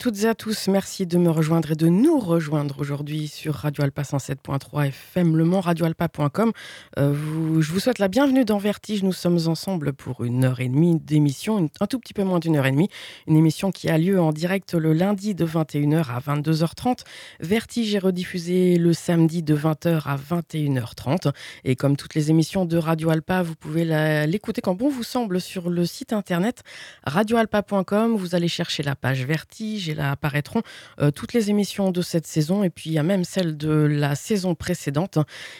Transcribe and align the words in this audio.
toutes 0.00 0.24
et 0.24 0.28
à 0.28 0.34
tous, 0.34 0.68
merci 0.68 1.06
de 1.06 1.18
me 1.18 1.28
rejoindre 1.28 1.72
et 1.72 1.74
de 1.74 1.88
nous 1.88 2.18
rejoindre 2.18 2.80
aujourd'hui 2.80 3.28
sur 3.28 3.54
Radio 3.54 3.84
Alpa 3.84 4.00
107.3 4.00 4.86
FM, 4.86 5.36
le 5.36 5.46
radioalpa.com. 5.58 6.52
Euh, 6.98 7.60
je 7.60 7.70
vous 7.70 7.80
souhaite 7.80 7.98
la 7.98 8.08
bienvenue 8.08 8.46
dans 8.46 8.56
Vertige. 8.56 9.02
Nous 9.02 9.12
sommes 9.12 9.46
ensemble 9.46 9.92
pour 9.92 10.24
une 10.24 10.46
heure 10.46 10.60
et 10.60 10.70
demie 10.70 10.98
d'émission, 10.98 11.68
un 11.80 11.86
tout 11.86 11.98
petit 11.98 12.14
peu 12.14 12.24
moins 12.24 12.38
d'une 12.38 12.56
heure 12.56 12.64
et 12.64 12.70
demie. 12.70 12.88
Une 13.26 13.36
émission 13.36 13.72
qui 13.72 13.90
a 13.90 13.98
lieu 13.98 14.18
en 14.18 14.32
direct 14.32 14.72
le 14.72 14.94
lundi 14.94 15.34
de 15.34 15.44
21h 15.44 16.06
à 16.08 16.18
22h30. 16.18 17.00
Vertige 17.40 17.94
est 17.94 17.98
rediffusé 17.98 18.78
le 18.78 18.94
samedi 18.94 19.42
de 19.42 19.54
20h 19.54 20.04
à 20.06 20.16
21h30. 20.16 21.30
Et 21.64 21.76
comme 21.76 21.98
toutes 21.98 22.14
les 22.14 22.30
émissions 22.30 22.64
de 22.64 22.78
Radio 22.78 23.10
Alpa, 23.10 23.42
vous 23.42 23.54
pouvez 23.54 23.84
l'écouter 24.26 24.62
quand 24.62 24.74
bon 24.74 24.88
vous 24.88 25.02
semble 25.02 25.42
sur 25.42 25.68
le 25.68 25.84
site 25.84 26.14
internet 26.14 26.62
radioalpa.com. 27.04 28.16
Vous 28.16 28.34
allez 28.34 28.48
chercher 28.48 28.82
la 28.82 28.96
page 28.96 29.26
Vertige 29.26 29.89
là 29.94 30.12
apparaîtront 30.12 30.62
euh, 31.00 31.10
toutes 31.10 31.32
les 31.32 31.50
émissions 31.50 31.90
de 31.90 32.02
cette 32.02 32.26
saison 32.26 32.62
et 32.64 32.70
puis 32.70 32.90
il 32.90 32.92
y 32.94 32.98
a 32.98 33.02
même 33.02 33.24
celle 33.24 33.56
de 33.56 33.70
la 33.70 34.14
saison 34.14 34.54
précédente. 34.54 35.18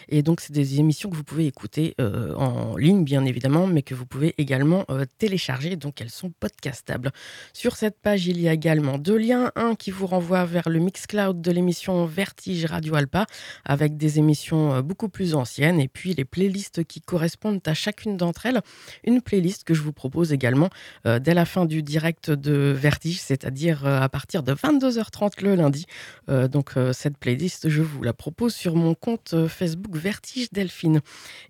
Et 0.09 0.23
donc, 0.23 0.41
c'est 0.41 0.53
des 0.53 0.79
émissions 0.79 1.09
que 1.09 1.15
vous 1.15 1.23
pouvez 1.23 1.47
écouter 1.47 1.95
euh, 1.99 2.33
en 2.35 2.77
ligne, 2.77 3.03
bien 3.03 3.25
évidemment, 3.25 3.67
mais 3.67 3.81
que 3.81 3.93
vous 3.93 4.05
pouvez 4.05 4.33
également 4.37 4.85
euh, 4.89 5.05
télécharger. 5.17 5.75
Donc, 5.75 6.01
elles 6.01 6.09
sont 6.09 6.31
podcastables. 6.39 7.11
Sur 7.53 7.75
cette 7.75 7.99
page, 7.99 8.27
il 8.27 8.39
y 8.39 8.47
a 8.47 8.53
également 8.53 8.97
deux 8.97 9.17
liens. 9.17 9.51
Un 9.55 9.75
qui 9.75 9.91
vous 9.91 10.07
renvoie 10.07 10.45
vers 10.45 10.69
le 10.69 10.79
Mixcloud 10.79 11.41
de 11.41 11.51
l'émission 11.51 12.05
Vertige 12.05 12.65
Radio 12.65 12.95
Alpa 12.95 13.25
avec 13.65 13.97
des 13.97 14.19
émissions 14.19 14.81
beaucoup 14.81 15.09
plus 15.09 15.35
anciennes 15.35 15.79
et 15.79 15.87
puis 15.87 16.13
les 16.13 16.25
playlists 16.25 16.83
qui 16.83 17.01
correspondent 17.01 17.61
à 17.65 17.73
chacune 17.73 18.17
d'entre 18.17 18.45
elles. 18.45 18.61
Une 19.03 19.21
playlist 19.21 19.63
que 19.63 19.73
je 19.73 19.81
vous 19.81 19.93
propose 19.93 20.33
également 20.33 20.69
dès 21.05 21.33
la 21.33 21.45
fin 21.45 21.65
du 21.65 21.83
direct 21.83 22.31
de 22.31 22.73
Vertige, 22.75 23.19
c'est-à-dire 23.19 23.85
à 23.85 24.09
partir 24.09 24.20
partir 24.21 24.43
de 24.43 24.53
22h30 24.53 25.43
le 25.43 25.55
lundi. 25.55 25.87
Euh, 26.29 26.47
donc 26.47 26.77
euh, 26.77 26.93
cette 26.93 27.17
playlist, 27.17 27.69
je 27.69 27.81
vous 27.81 28.03
la 28.03 28.13
propose 28.13 28.53
sur 28.53 28.75
mon 28.75 28.93
compte 28.93 29.33
euh, 29.33 29.47
Facebook 29.47 29.95
Vertige 29.95 30.51
Delphine. 30.51 31.01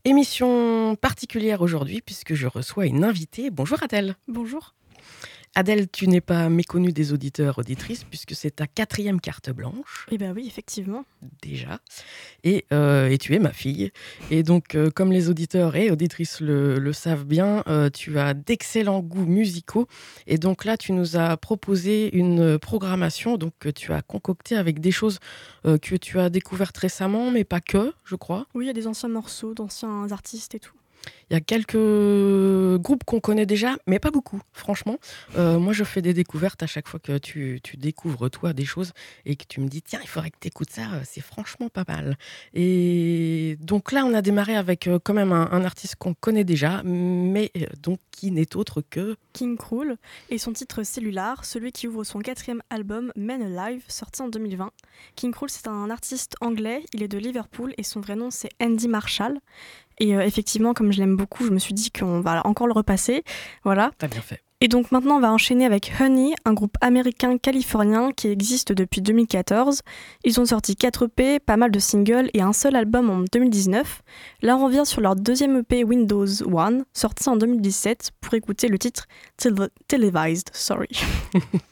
Émission 0.06 0.96
particulière 0.96 1.62
aujourd'hui 1.62 2.00
puisque 2.00 2.34
je 2.34 2.48
reçois 2.48 2.86
une 2.86 3.04
invitée. 3.04 3.50
Bonjour 3.50 3.84
Adèle. 3.84 4.16
Bonjour. 4.30 4.74
Adèle, 5.54 5.90
tu 5.90 6.08
n'es 6.08 6.22
pas 6.22 6.48
méconnue 6.48 6.94
des 6.94 7.12
auditeurs 7.12 7.60
auditrices 7.60 8.06
puisque 8.06 8.36
c'est 8.36 8.52
ta 8.52 8.68
quatrième 8.68 9.20
carte 9.20 9.50
blanche. 9.50 10.08
Eh 10.10 10.18
bien 10.18 10.32
oui, 10.34 10.46
effectivement. 10.48 11.04
Déjà. 11.42 11.82
Et, 12.46 12.66
euh, 12.72 13.18
tu 13.18 13.36
es 13.36 13.40
ma 13.40 13.52
fille. 13.52 13.92
Et 14.30 14.44
donc, 14.44 14.76
euh, 14.76 14.90
comme 14.90 15.12
les 15.12 15.30
auditeurs 15.30 15.76
et 15.76 15.92
auditrices 15.92 16.40
le, 16.40 16.94
savent 16.94 17.26
bien, 17.26 17.64
euh, 17.68 17.90
tu 17.90 18.18
as 18.18 18.34
d'excellents 18.34 19.02
goûts 19.02 19.26
musicaux. 19.26 19.88
Et 20.26 20.38
donc 20.38 20.64
là, 20.64 20.78
tu 20.78 20.94
nous 20.94 21.18
as 21.18 21.36
proposé 21.36 22.16
une 22.16 22.58
programmation 22.58 23.36
donc, 23.36 23.54
que 23.60 23.70
tu 23.70 23.92
as 23.92 24.02
concoctée 24.02 24.56
avec 24.56 24.80
des 24.80 24.92
choses 24.92 25.20
que 25.64 25.96
tu 25.96 26.20
as 26.20 26.30
découvertes 26.30 26.78
récemment, 26.78 27.30
mais 27.30 27.44
pas 27.44 27.62
que, 27.62 27.94
je 28.06 28.16
crois. 28.16 28.48
Oui, 28.56 28.66
il 28.66 28.68
y 28.68 28.72
a 28.72 28.74
des 28.74 28.88
anciens 28.88 29.10
morceaux 29.10 29.54
d'anciens 29.54 30.12
artistes 30.12 30.56
et 30.56 30.60
tout. 30.60 30.81
Il 31.30 31.34
y 31.34 31.38
a 31.38 31.40
quelques 31.40 32.82
groupes 32.82 33.06
qu'on 33.06 33.22
connaît 33.22 33.46
déjà, 33.46 33.78
mais 33.88 34.00
pas 34.00 34.12
beaucoup, 34.12 34.42
franchement. 34.52 34.98
Euh, 35.38 35.60
moi, 35.60 35.72
je 35.72 35.86
fais 35.86 36.02
des 36.02 36.14
découvertes 36.14 36.62
à 36.62 36.68
chaque 36.68 36.90
fois 36.90 37.00
que 37.00 37.18
tu, 37.18 37.62
découvres, 37.78 38.30
toi, 38.30 38.52
des 38.52 38.66
choses 38.66 38.92
et 39.26 39.38
que 39.38 39.46
tu 39.48 39.62
me 39.62 39.70
dis, 39.70 39.82
tiens, 39.82 40.02
il 40.04 40.10
faudrait 40.10 40.32
que 40.32 40.38
tu 40.42 40.50
écoutes 40.50 40.72
ça, 40.72 40.92
euh, 40.92 41.02
c'est 41.06 41.22
franchement 41.22 41.70
pas 41.70 41.86
mal. 41.88 42.18
Et 42.54 43.58
donc 43.62 43.94
là, 43.94 44.04
on 44.06 44.14
a 44.14 44.22
démarré 44.22 44.58
avec 44.58 44.88
euh, 44.88 45.00
quand 45.02 45.14
même 45.14 45.32
un, 45.32 45.64
artiste 45.64 45.96
qu'on 45.96 46.14
connaît 46.14 46.44
déjà, 46.44 46.82
mais 46.84 47.52
donc 47.82 48.00
qui 48.12 48.32
n'est 48.32 48.58
autre 48.58 48.82
que... 48.82 49.16
King 49.32 49.56
Krul 49.58 49.96
et 50.30 50.38
son 50.38 50.52
titre 50.52 50.84
Cellular, 50.84 51.46
celui 51.46 51.72
qui 51.72 51.88
ouvre 51.88 52.04
son 52.04 52.20
quatrième 52.20 52.62
album 52.70 53.14
Men 53.16 53.58
Alive, 53.58 53.84
sorti 53.88 54.22
en 54.22 54.28
2020. 54.28 54.72
King 55.16 55.32
Krul, 55.32 55.50
c'est 55.50 55.68
un 55.68 55.90
artiste 55.90 56.36
anglais, 56.42 56.84
il 56.94 57.04
est 57.04 57.08
de 57.08 57.18
Liverpool 57.18 57.74
et 57.78 57.84
son 57.84 58.02
vrai 58.02 58.16
nom 58.16 58.32
c'est 58.32 58.50
Andy 58.60 58.88
Marshall. 58.88 59.40
Et 60.02 60.16
euh, 60.16 60.22
effectivement, 60.22 60.74
comme 60.74 60.92
je 60.92 61.00
l'aime 61.00 61.16
beaucoup, 61.16 61.46
je 61.46 61.52
me 61.52 61.60
suis 61.60 61.76
dit 61.76 61.92
qu'on 61.92 62.22
va 62.22 62.46
encore 62.46 62.66
le 62.66 62.74
repasser. 62.74 63.24
Voilà. 63.64 63.92
T'as 64.00 64.08
bien 64.08 64.22
fait. 64.22 64.42
Et 64.60 64.68
donc 64.68 64.92
maintenant, 64.92 65.18
on 65.18 65.20
va 65.20 65.32
enchaîner 65.32 65.66
avec 65.66 65.92
Honey, 66.00 66.34
un 66.44 66.54
groupe 66.54 66.76
américain-californien 66.82 68.12
qui 68.12 68.28
existe 68.28 68.72
depuis 68.72 69.02
2014. 69.02 69.82
Ils 70.24 70.40
ont 70.40 70.46
sorti 70.46 70.76
4 70.76 71.06
EP, 71.06 71.40
pas 71.40 71.56
mal 71.56 71.70
de 71.70 71.80
singles 71.80 72.30
et 72.34 72.42
un 72.42 72.54
seul 72.54 72.76
album 72.76 73.12
en 73.12 73.26
2019. 73.32 74.02
Là, 74.42 74.58
on 74.58 74.66
revient 74.66 74.86
sur 74.86 75.02
leur 75.02 75.16
deuxième 75.16 75.58
EP 75.58 75.84
Windows 75.84 76.28
One, 76.52 76.84
sorti 76.94 77.30
en 77.30 77.36
2017, 77.38 78.12
pour 78.22 78.34
écouter 78.34 78.70
le 78.70 78.80
titre 78.80 79.06
Televised. 79.88 80.50
Sorry. 80.52 80.90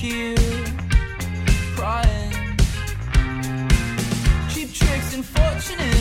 here 0.00 0.34
crying. 1.76 2.32
Cheap 4.48 4.72
tricks 4.72 5.14
and 5.14 5.24
fortune. 5.24 5.99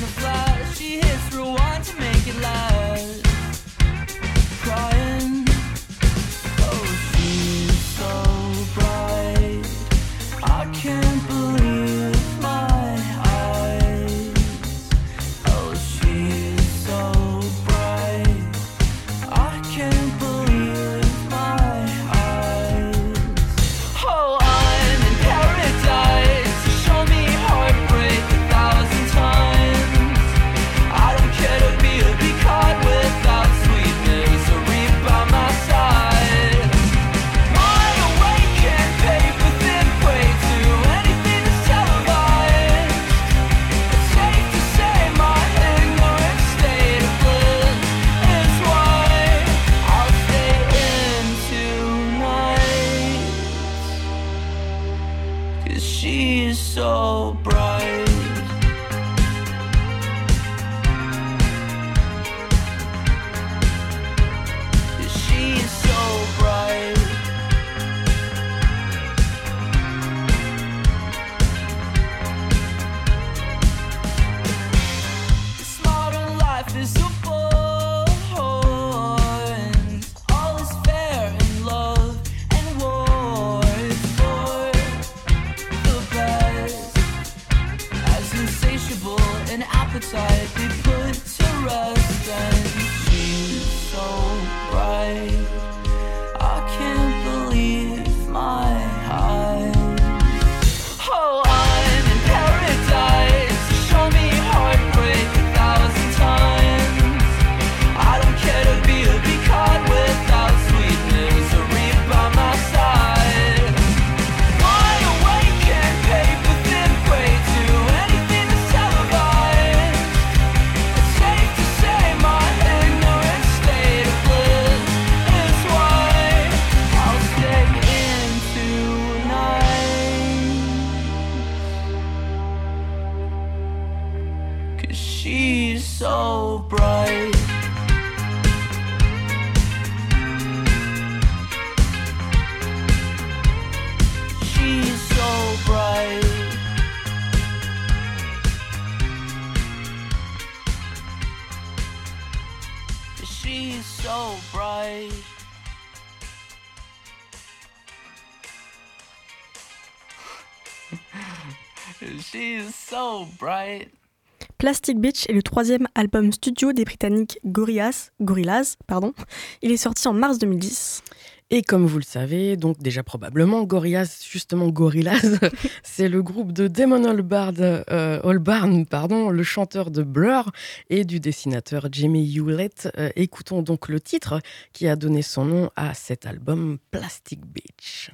Plastic 164.69 164.99
Beach 164.99 165.25
est 165.27 165.33
le 165.33 165.41
troisième 165.41 165.87
album 165.95 166.31
studio 166.31 166.73
des 166.73 166.85
Britanniques 166.85 167.39
Gorillaz, 167.43 168.11
Gorillaz 168.21 168.75
pardon. 168.85 169.15
Il 169.63 169.71
est 169.71 169.77
sorti 169.77 170.07
en 170.07 170.13
mars 170.13 170.37
2010. 170.37 171.01
Et 171.49 171.63
comme 171.63 171.87
vous 171.87 171.97
le 171.97 172.03
savez, 172.03 172.55
donc 172.55 172.77
déjà 172.77 173.01
probablement, 173.01 173.63
Gorillaz, 173.63 174.23
justement 174.29 174.67
Gorillaz, 174.67 175.39
c'est 175.81 176.07
le 176.07 176.21
groupe 176.21 176.51
de 176.51 176.67
Damon 176.67 177.03
euh, 177.03 178.21
Albarn, 178.23 178.85
pardon, 178.85 179.31
le 179.31 179.41
chanteur 179.41 179.89
de 179.89 180.03
Blur 180.03 180.51
et 180.91 181.03
du 181.03 181.19
dessinateur 181.19 181.87
Jimmy 181.91 182.31
Hewlett. 182.31 182.89
Euh, 182.99 183.09
écoutons 183.15 183.63
donc 183.63 183.89
le 183.89 183.99
titre 183.99 184.39
qui 184.71 184.87
a 184.87 184.95
donné 184.95 185.23
son 185.23 185.45
nom 185.45 185.71
à 185.77 185.95
cet 185.95 186.27
album, 186.27 186.77
Plastic 186.91 187.43
Beach. 187.43 188.11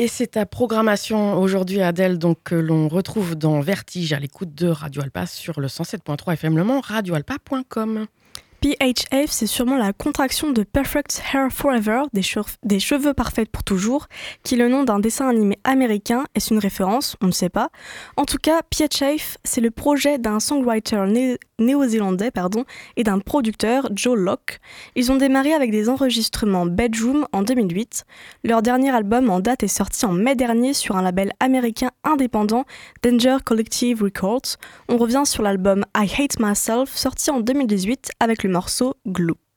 Et 0.00 0.06
c'est 0.06 0.28
ta 0.28 0.46
programmation 0.46 1.40
aujourd'hui, 1.40 1.82
Adèle, 1.82 2.18
donc 2.18 2.38
que 2.44 2.54
l'on 2.54 2.86
retrouve 2.86 3.34
dans 3.34 3.60
Vertige 3.60 4.12
à 4.12 4.20
l'écoute 4.20 4.54
de 4.54 4.68
Radio 4.68 5.02
Alpa 5.02 5.26
sur 5.26 5.58
le 5.58 5.66
107.3 5.66 6.34
FM 6.34 6.56
Le 6.56 6.62
Mans, 6.62 6.80
radioalpa.com. 6.80 8.06
PHF, 8.60 9.28
c'est 9.28 9.48
sûrement 9.48 9.76
la 9.76 9.92
contraction 9.92 10.52
de 10.52 10.62
Perfect 10.62 11.20
Hair 11.34 11.50
Forever, 11.50 12.02
des, 12.12 12.22
cheveux 12.22 13.12
parfaits 13.12 13.50
pour 13.50 13.64
toujours, 13.64 14.06
qui 14.44 14.54
est 14.54 14.58
le 14.58 14.68
nom 14.68 14.84
d'un 14.84 15.00
dessin 15.00 15.28
animé 15.28 15.58
américain. 15.64 16.24
Est-ce 16.36 16.54
une 16.54 16.60
référence? 16.60 17.16
On 17.20 17.26
ne 17.26 17.32
sait 17.32 17.48
pas. 17.48 17.70
En 18.16 18.24
tout 18.24 18.38
cas, 18.38 18.60
PHF, 18.70 19.38
c'est 19.42 19.60
le 19.60 19.72
projet 19.72 20.18
d'un 20.18 20.38
songwriter 20.38 21.04
néo-zélandais 21.58 22.30
pardon, 22.30 22.64
et 22.96 23.04
d'un 23.04 23.18
producteur, 23.18 23.88
Joe 23.94 24.16
Locke. 24.16 24.60
Ils 24.96 25.10
ont 25.12 25.16
démarré 25.16 25.52
avec 25.52 25.70
des 25.70 25.88
enregistrements 25.88 26.66
Bedroom 26.66 27.26
en 27.32 27.42
2008. 27.42 28.04
Leur 28.44 28.62
dernier 28.62 28.90
album 28.90 29.30
en 29.30 29.40
date 29.40 29.62
est 29.62 29.68
sorti 29.68 30.06
en 30.06 30.12
mai 30.12 30.34
dernier 30.34 30.72
sur 30.72 30.96
un 30.96 31.02
label 31.02 31.32
américain 31.40 31.90
indépendant, 32.04 32.64
Danger 33.02 33.38
Collective 33.44 34.02
Records. 34.02 34.56
On 34.88 34.96
revient 34.96 35.22
sur 35.24 35.42
l'album 35.42 35.84
I 35.96 36.08
Hate 36.18 36.38
Myself, 36.40 36.94
sorti 36.94 37.30
en 37.30 37.40
2018 37.40 38.10
avec 38.20 38.42
le 38.42 38.50
morceau 38.50 38.94
Glue. 39.06 39.47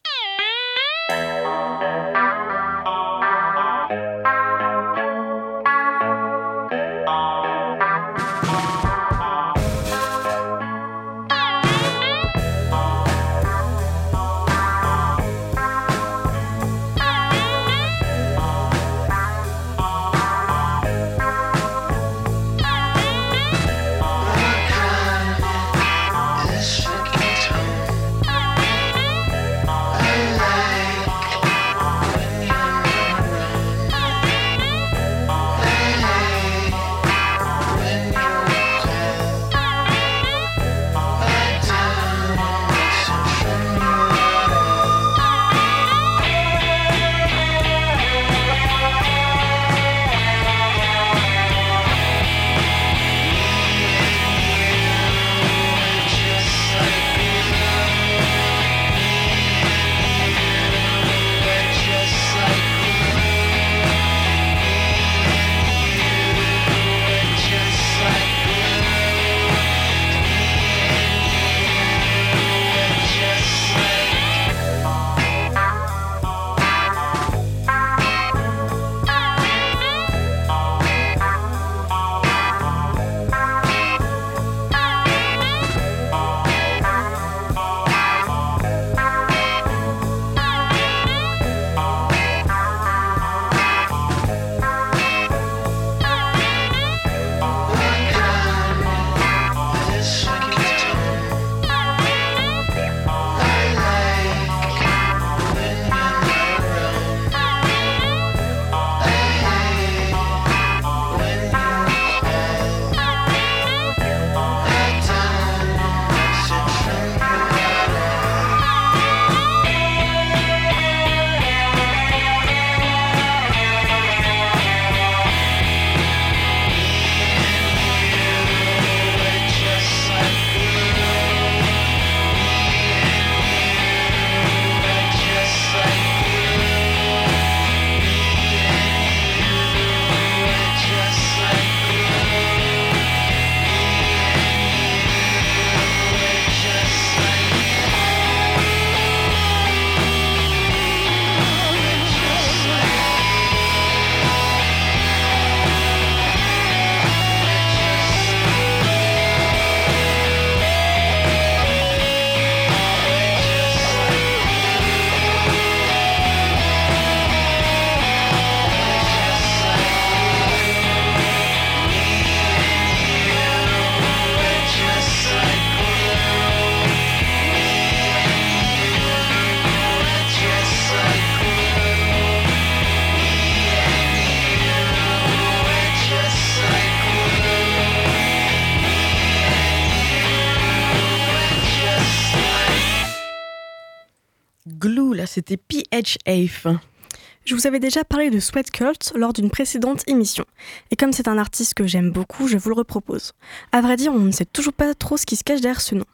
Je 197.44 197.56
vous 197.56 197.66
avais 197.66 197.80
déjà 197.80 198.04
parlé 198.04 198.30
de 198.30 198.40
Sweat 198.40 198.70
Cult 198.72 199.14
lors 199.16 199.34
d'une 199.34 199.50
précédente 199.50 200.04
émission. 200.08 200.46
Et 200.92 200.96
comme 200.96 201.12
c'est 201.12 201.28
un 201.28 201.38
artiste 201.38 201.74
que 201.74 201.88
j'aime 201.88 202.12
beaucoup, 202.12 202.48
je 202.48 202.58
vous 202.58 202.70
le 202.70 202.76
repropose. 202.76 203.34
À 203.72 203.82
vrai 203.82 203.96
dire, 203.96 204.14
on 204.14 204.20
ne 204.20 204.32
sait 204.32 204.46
toujours 204.46 204.74
pas 204.74 204.94
trop 204.94 205.18
ce 205.18 205.26
qui 205.26 205.36
se 205.36 205.44
cache 205.44 205.62
derrière 205.62 205.82
ce 205.82 205.96
nom. 205.96 206.06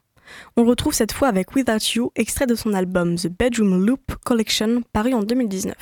On 0.56 0.64
le 0.64 0.70
retrouve 0.70 0.94
cette 0.94 1.12
fois 1.12 1.28
avec 1.28 1.56
Without 1.56 1.96
You, 1.96 2.12
extrait 2.16 2.48
de 2.48 2.56
son 2.56 2.74
album 2.74 3.16
The 3.16 3.28
Bedroom 3.28 3.86
Loop 3.86 4.16
Collection, 4.24 4.84
paru 4.94 5.14
en 5.14 5.22
2019. 5.22 5.76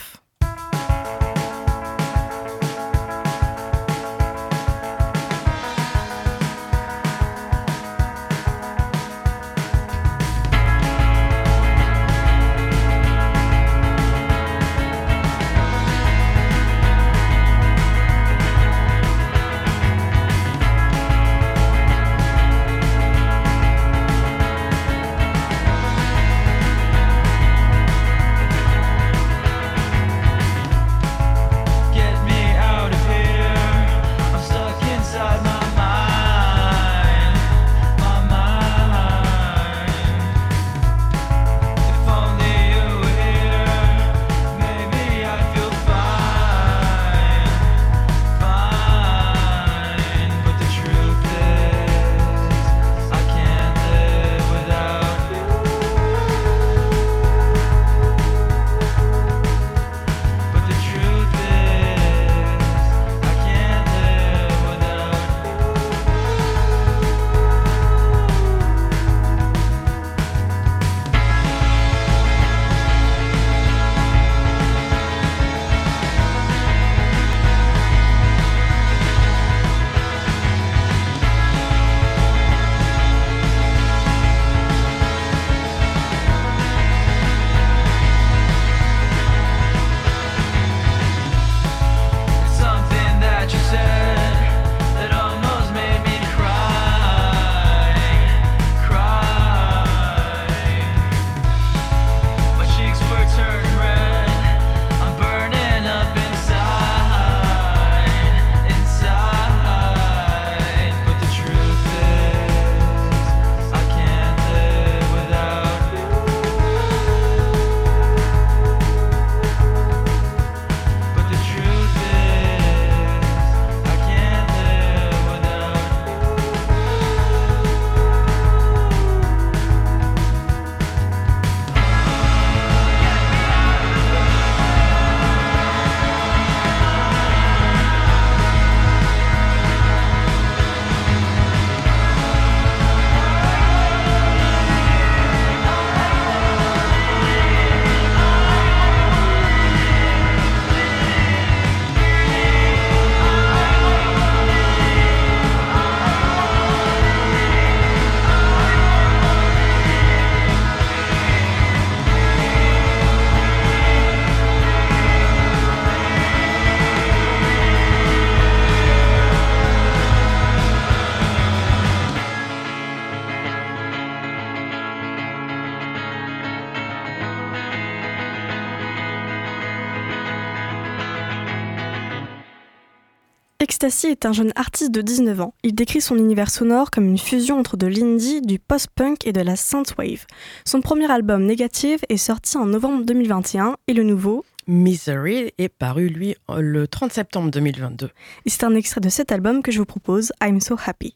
Ecstasy 183.85 184.07
est 184.07 184.25
un 184.25 184.33
jeune 184.33 184.51
artiste 184.55 184.89
de 184.89 185.01
19 185.03 185.41
ans. 185.41 185.53
Il 185.61 185.75
décrit 185.75 186.01
son 186.01 186.17
univers 186.17 186.49
sonore 186.49 186.89
comme 186.89 187.05
une 187.05 187.19
fusion 187.19 187.59
entre 187.59 187.77
de 187.77 187.85
l'indie, 187.85 188.41
du 188.41 188.57
post-punk 188.57 189.27
et 189.27 189.31
de 189.31 189.41
la 189.41 189.55
synthwave. 189.55 190.25
Son 190.65 190.81
premier 190.81 191.11
album 191.11 191.45
Negative 191.45 191.99
est 192.09 192.17
sorti 192.17 192.57
en 192.57 192.65
novembre 192.65 193.05
2021 193.05 193.75
et 193.87 193.93
le 193.93 194.01
nouveau 194.01 194.43
Misery 194.65 195.53
est 195.59 195.69
paru 195.69 196.07
lui 196.07 196.35
le 196.49 196.87
30 196.87 197.13
septembre 197.13 197.51
2022. 197.51 198.09
Et 198.45 198.49
c'est 198.49 198.63
un 198.63 198.73
extrait 198.73 199.01
de 199.01 199.09
cet 199.09 199.31
album 199.31 199.61
que 199.61 199.71
je 199.71 199.77
vous 199.77 199.85
propose, 199.85 200.31
I'm 200.41 200.61
So 200.61 200.75
Happy. 200.83 201.13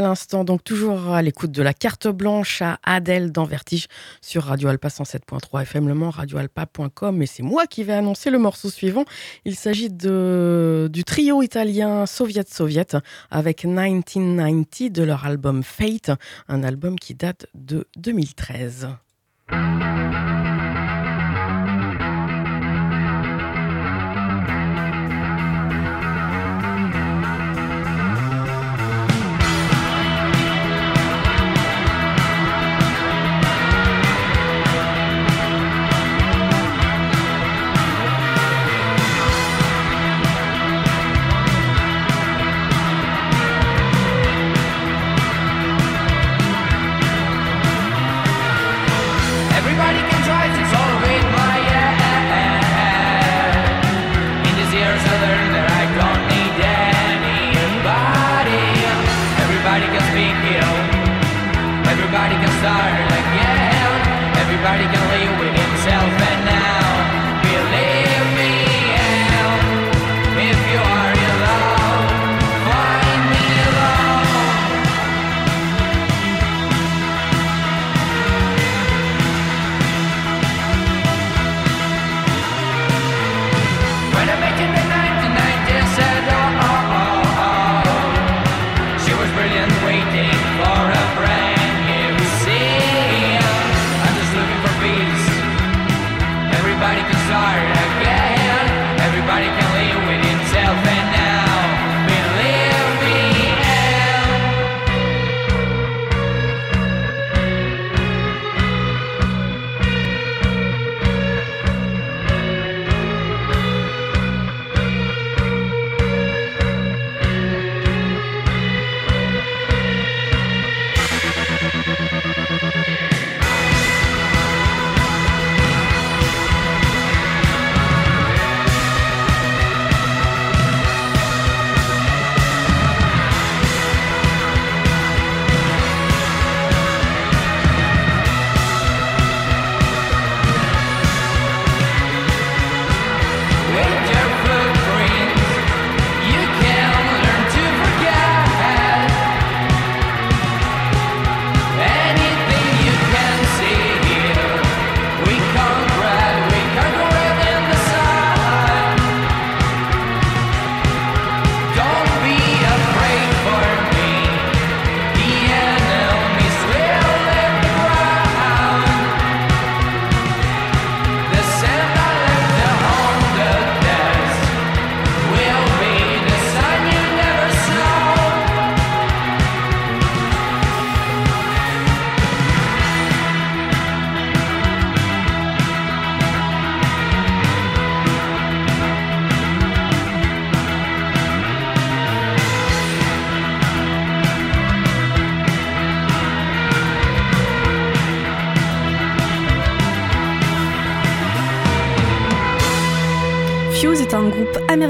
L'instant, 0.00 0.44
donc 0.44 0.64
toujours 0.64 1.08
à 1.08 1.22
l'écoute 1.22 1.50
de 1.50 1.62
la 1.62 1.72
carte 1.72 2.08
blanche 2.08 2.62
à 2.62 2.78
Adèle 2.84 3.32
dans 3.32 3.44
Vertige 3.44 3.86
sur 4.20 4.44
Radio 4.44 4.68
Alpa 4.68 4.88
107.3 4.88 5.62
FM 5.62 5.88
Le 5.88 5.94
Mans, 5.94 6.10
radioalpa.com. 6.10 7.22
Et 7.22 7.26
c'est 7.26 7.42
moi 7.42 7.66
qui 7.66 7.84
vais 7.84 7.92
annoncer 7.92 8.30
le 8.30 8.38
morceau 8.38 8.70
suivant. 8.70 9.04
Il 9.44 9.56
s'agit 9.56 9.90
de, 9.90 10.88
du 10.92 11.04
trio 11.04 11.42
italien 11.42 12.06
Soviet 12.06 12.44
Soviet 12.48 12.96
avec 13.30 13.64
1990 13.64 14.90
de 14.90 15.02
leur 15.02 15.26
album 15.26 15.62
Fate, 15.62 16.10
un 16.48 16.62
album 16.62 16.98
qui 16.98 17.14
date 17.14 17.46
de 17.54 17.86
2013. 17.96 18.88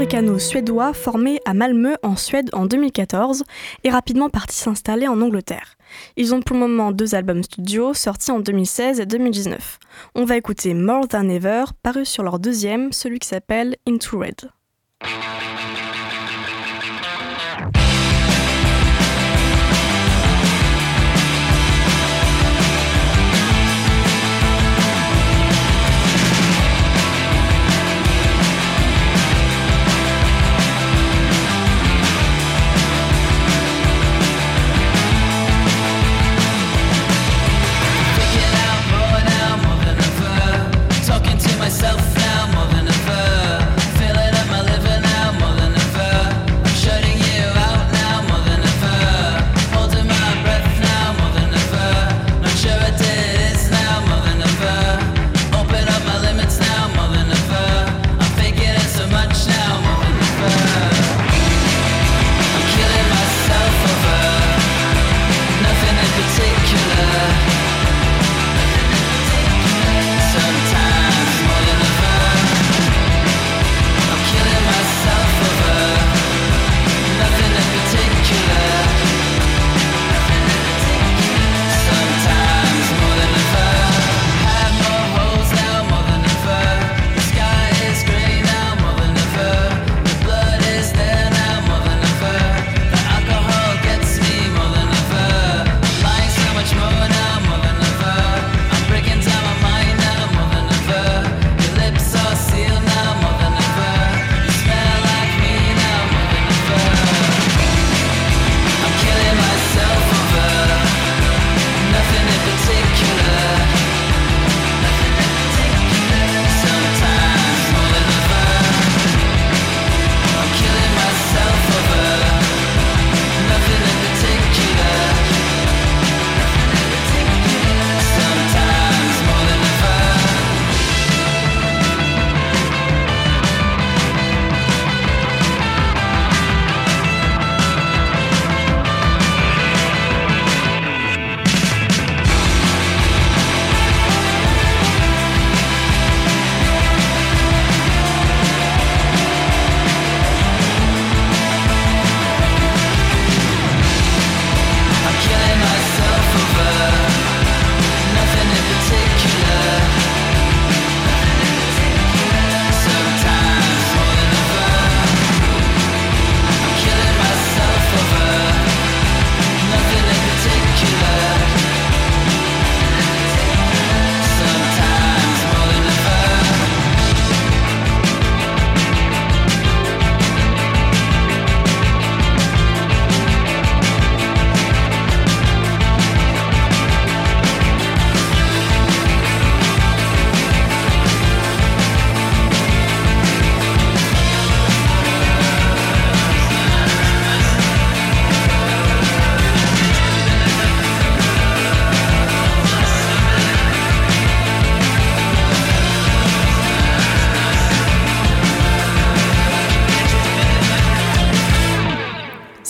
Américano-suédois 0.09 0.93
formé 0.93 1.39
à 1.45 1.53
Malmö 1.53 1.93
en 2.01 2.15
Suède 2.15 2.49
en 2.53 2.65
2014 2.65 3.43
et 3.83 3.91
rapidement 3.91 4.29
parti 4.29 4.55
s'installer 4.55 5.07
en 5.07 5.21
Angleterre. 5.21 5.75
Ils 6.17 6.33
ont 6.33 6.41
pour 6.41 6.55
le 6.55 6.61
moment 6.61 6.91
deux 6.91 7.13
albums 7.13 7.43
studio 7.43 7.93
sortis 7.93 8.31
en 8.31 8.39
2016 8.39 8.99
et 8.99 9.05
2019. 9.05 9.77
On 10.15 10.25
va 10.25 10.37
écouter 10.37 10.73
More 10.73 11.07
Than 11.07 11.29
Ever, 11.29 11.65
paru 11.83 12.05
sur 12.05 12.23
leur 12.23 12.39
deuxième, 12.39 12.91
celui 12.91 13.19
qui 13.19 13.27
s'appelle 13.27 13.75
Into 13.87 14.17
Red. 14.17 14.49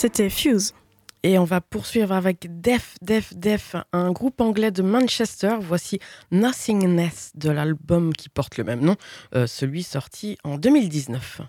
C'était 0.01 0.29
Fuse. 0.29 0.71
Et 1.23 1.37
on 1.37 1.43
va 1.43 1.59
poursuivre 1.59 2.13
avec 2.13 2.61
Def, 2.61 2.95
Def, 3.01 3.35
Def, 3.35 3.75
un 3.91 4.13
groupe 4.13 4.39
anglais 4.39 4.71
de 4.71 4.81
Manchester. 4.81 5.57
Voici 5.59 5.99
Nothingness 6.31 7.33
de 7.35 7.49
l'album 7.49 8.13
qui 8.13 8.29
porte 8.29 8.57
le 8.57 8.63
même 8.63 8.79
nom, 8.79 8.95
euh, 9.35 9.45
celui 9.45 9.83
sorti 9.83 10.37
en 10.45 10.57
2019. 10.57 11.41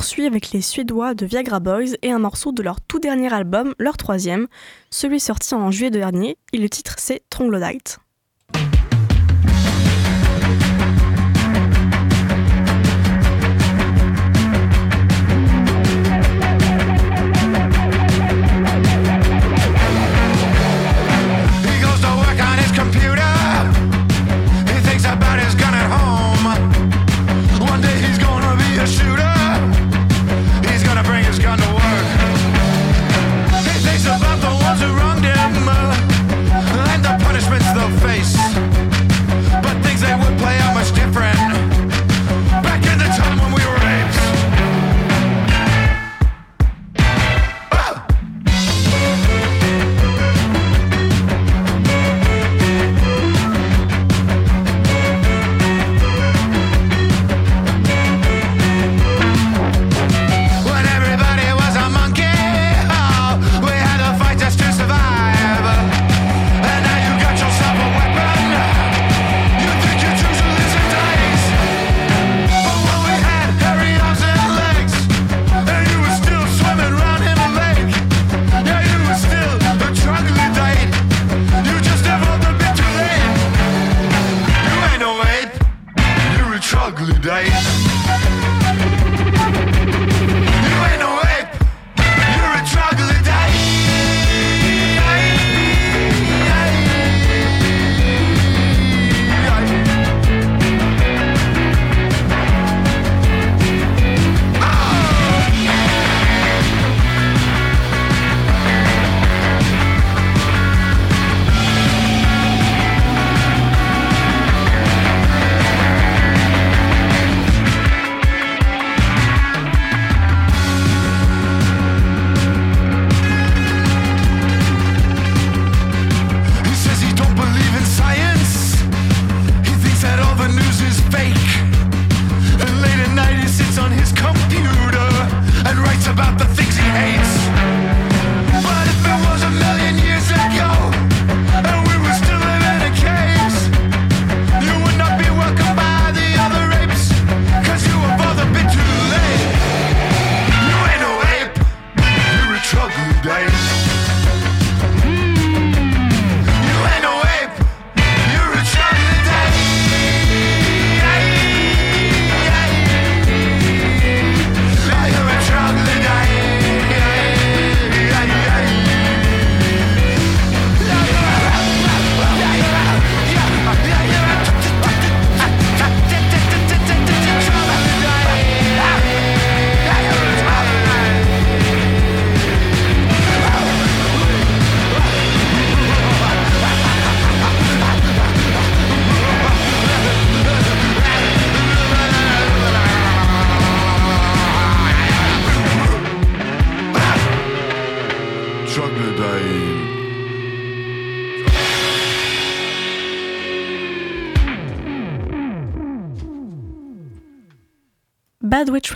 Poursuit 0.00 0.24
avec 0.24 0.52
les 0.52 0.62
Suédois 0.62 1.12
de 1.12 1.26
Viagra 1.26 1.60
Boys 1.60 1.92
et 2.00 2.10
un 2.10 2.18
morceau 2.18 2.52
de 2.52 2.62
leur 2.62 2.80
tout 2.80 3.00
dernier 3.00 3.30
album, 3.34 3.74
leur 3.78 3.98
troisième, 3.98 4.46
celui 4.88 5.20
sorti 5.20 5.54
en 5.54 5.70
juillet 5.70 5.90
dernier, 5.90 6.38
et 6.54 6.56
le 6.56 6.70
titre 6.70 6.94
c'est 6.96 7.20
Troglodyte. 7.28 7.98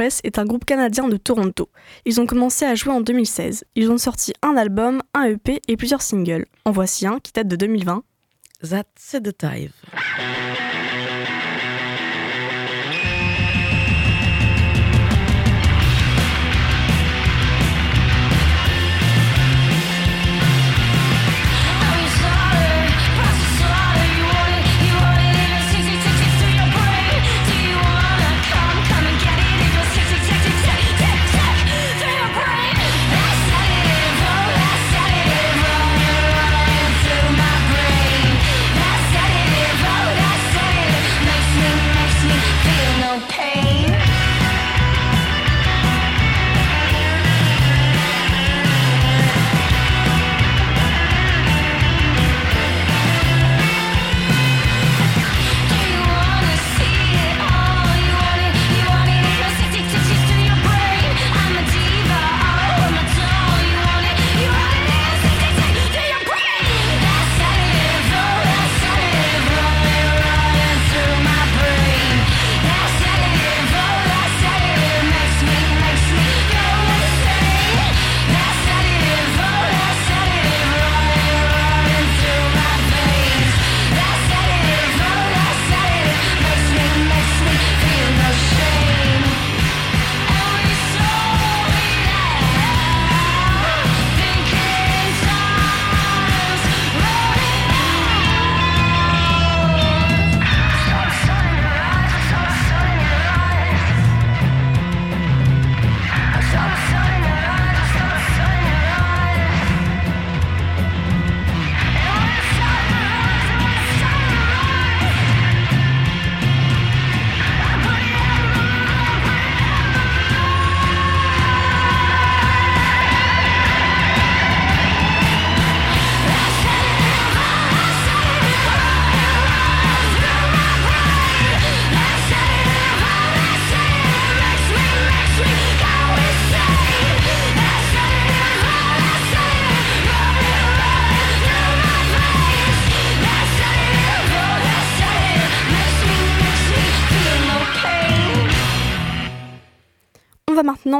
Est 0.00 0.38
un 0.38 0.44
groupe 0.44 0.64
canadien 0.64 1.06
de 1.08 1.16
Toronto. 1.16 1.68
Ils 2.04 2.20
ont 2.20 2.26
commencé 2.26 2.64
à 2.64 2.74
jouer 2.74 2.92
en 2.92 3.00
2016. 3.00 3.64
Ils 3.76 3.90
ont 3.90 3.98
sorti 3.98 4.32
un 4.42 4.56
album, 4.56 5.02
un 5.14 5.24
EP 5.24 5.60
et 5.68 5.76
plusieurs 5.76 6.02
singles. 6.02 6.46
En 6.64 6.72
voici 6.72 7.06
un 7.06 7.20
qui 7.20 7.32
date 7.32 7.46
de 7.46 7.56
2020. 7.56 8.02
That's 8.68 9.16
the 9.22 9.36
time. 9.36 9.70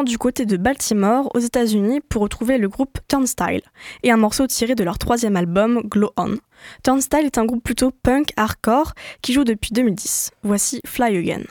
Du 0.03 0.19
côté 0.19 0.45
de 0.45 0.57
Baltimore, 0.57 1.31
aux 1.35 1.39
États-Unis, 1.39 2.01
pour 2.01 2.23
retrouver 2.23 2.59
le 2.59 2.69
groupe 2.69 2.99
Turnstile 3.07 3.63
et 4.03 4.11
un 4.11 4.17
morceau 4.17 4.47
tiré 4.49 4.75
de 4.75 4.83
leur 4.83 4.99
troisième 4.99 5.37
album, 5.37 5.83
Glow 5.85 6.11
On. 6.17 6.35
Turnstile 6.83 7.27
est 7.27 7.39
un 7.39 7.45
groupe 7.45 7.63
plutôt 7.63 7.93
punk 7.93 8.33
hardcore 8.37 8.95
qui 9.23 9.33
joue 9.33 9.45
depuis 9.45 9.71
2010. 9.73 10.33
Voici 10.43 10.81
Fly 10.85 11.17
Again. 11.17 11.45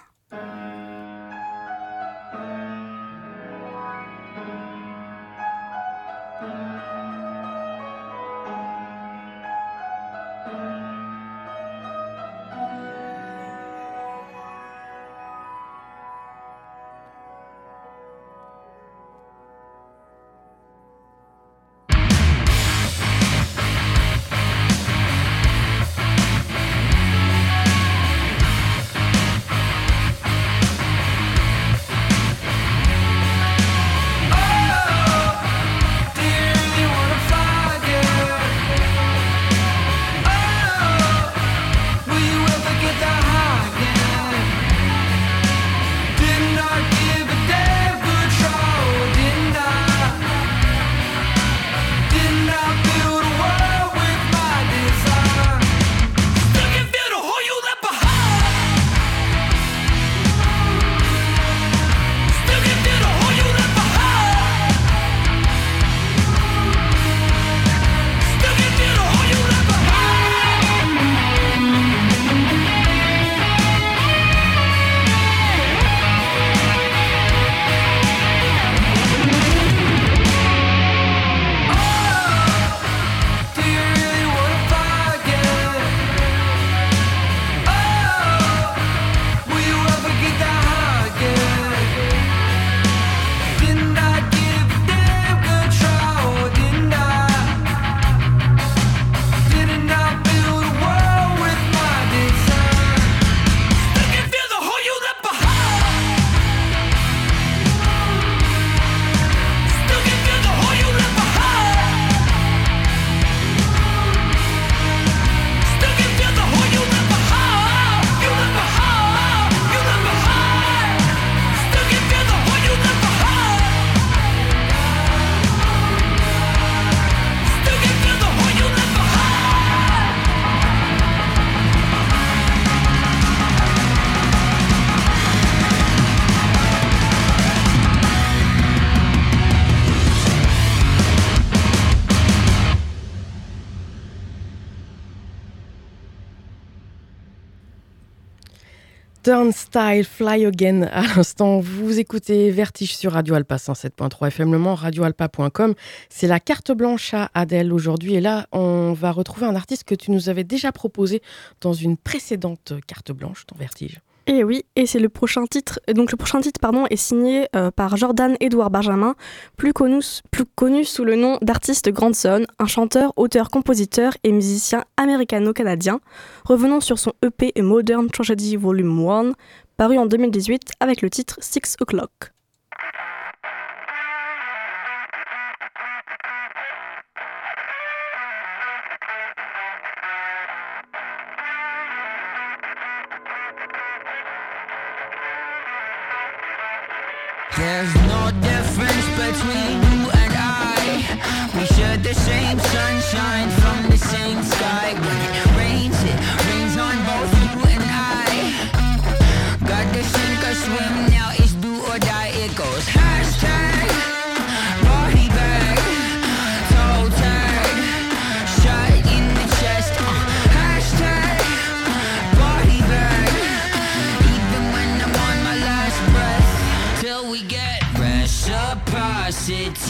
Style 149.74 150.05
Fly 150.05 150.45
Again 150.45 150.84
à 150.84 151.01
l'instant. 151.01 151.59
Vous 151.59 151.97
écoutez 151.97 152.51
Vertige 152.51 152.95
sur 152.95 153.13
Radio 153.13 153.34
Alpa 153.34 153.55
107.3 153.55 154.28
FM 154.28 154.51
Le 154.51 154.59
Mans, 154.59 154.76
radioalpa.com. 154.76 155.74
C'est 156.09 156.28
la 156.28 156.39
carte 156.39 156.71
blanche 156.71 157.15
à 157.15 157.32
Adèle 157.34 157.74
aujourd'hui. 157.74 158.13
Et 158.13 158.21
là, 158.21 158.45
on 158.51 158.93
va 158.93 159.11
retrouver 159.11 159.47
un 159.47 159.55
artiste 159.55 159.86
que 159.86 159.95
tu 159.95 160.11
nous 160.11 160.30
avais 160.30 160.43
déjà 160.43 160.71
proposé 160.71 161.24
dans 161.59 161.74
une 161.74 161.97
précédente 161.97 162.74
carte 162.86 163.13
blanche 163.13 163.47
dans 163.47 163.57
Vertige. 163.57 163.99
Et 164.26 164.38
eh 164.38 164.43
oui, 164.45 164.63
et 164.78 164.86
c'est 164.86 164.99
le 164.99 165.09
prochain 165.09 165.45
titre. 165.47 165.82
Donc 165.93 166.11
le 166.11 166.15
prochain 166.15 166.39
titre, 166.39 166.57
pardon, 166.61 166.86
est 166.89 166.95
signé 166.95 167.49
euh, 167.57 167.71
par 167.71 167.97
Jordan 167.97 168.38
Edouard 168.39 168.69
Benjamin, 168.69 169.15
plus 169.57 169.74
connu, 169.74 169.99
plus 170.32 170.45
connu 170.45 170.86
sous 170.86 171.03
le 171.03 171.17
nom 171.17 171.38
d'artiste 171.41 171.89
Grandson, 171.89 172.45
un 172.57 172.65
chanteur, 172.65 173.11
auteur, 173.17 173.49
compositeur 173.49 174.13
et 174.24 174.32
musicien 174.32 174.86
américano-canadien. 174.95 175.99
Revenons 176.45 176.80
sur 176.80 176.99
son 176.99 177.11
EP 177.21 177.51
Modern 177.61 178.09
Tragedy 178.09 178.55
Volume 178.55 179.05
1, 179.09 179.34
paru 179.78 179.97
en 179.97 180.05
2018 180.05 180.74
avec 180.80 181.01
le 181.01 181.09
titre 181.09 181.38
Six 181.41 181.78
O'clock. 181.82 182.34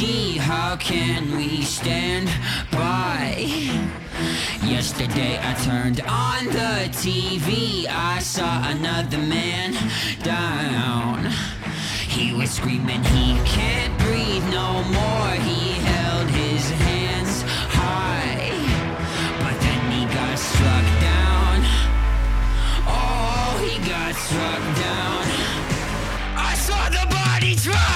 Reciprocity 0.03 0.37
How 0.37 0.75
can 0.75 1.35
we 1.35 1.61
stand 1.61 2.29
by? 2.71 3.35
Yesterday 4.63 5.39
I 5.41 5.53
turned 5.63 6.01
on 6.01 6.45
the 6.45 6.89
TV 6.91 7.87
I 7.89 8.19
saw 8.19 8.69
another 8.69 9.17
man 9.17 9.73
down. 10.23 11.31
He 12.07 12.33
was 12.33 12.51
screaming 12.51 13.03
he 13.03 13.35
can't 13.45 13.97
breathe 13.99 14.45
no 14.51 14.83
more. 14.83 15.31
He 15.47 15.73
held 15.91 16.29
his 16.29 16.69
hands 16.69 17.43
high 17.77 18.51
But 19.39 19.59
then 19.61 19.91
he 19.91 20.05
got 20.05 20.37
struck 20.37 20.87
down. 21.01 21.57
Oh, 22.87 23.65
he 23.65 23.77
got 23.89 24.15
struck 24.15 24.63
down. 24.85 25.23
I 26.37 26.53
saw 26.55 26.89
the 26.89 27.05
body 27.09 27.55
drop 27.55 27.92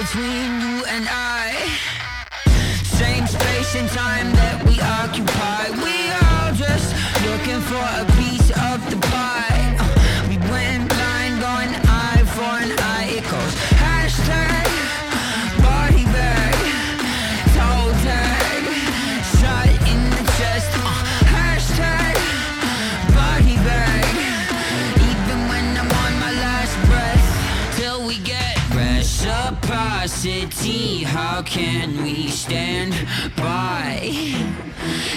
between 0.00 0.60
you 0.64 0.82
and 0.86 1.06
I. 1.10 1.52
Same 2.84 3.26
space 3.26 3.74
and 3.74 3.88
time 3.90 4.32
can 31.50 32.04
we 32.04 32.28
stand 32.28 32.94
by? 33.36 33.98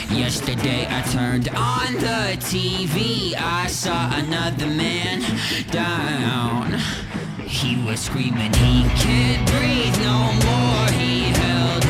Yesterday 0.09 0.87
I 0.89 1.01
turned 1.11 1.47
on 1.49 1.93
the 1.93 2.35
TV. 2.41 3.35
I 3.37 3.67
saw 3.67 4.11
another 4.15 4.65
man 4.65 5.21
down. 5.69 6.79
He 7.45 7.79
was 7.85 7.99
screaming, 7.99 8.51
he 8.53 8.83
can't 8.97 9.45
breathe 9.51 9.97
no 10.01 10.33
more. 10.47 10.87
He 10.99 11.25
held 11.37 11.82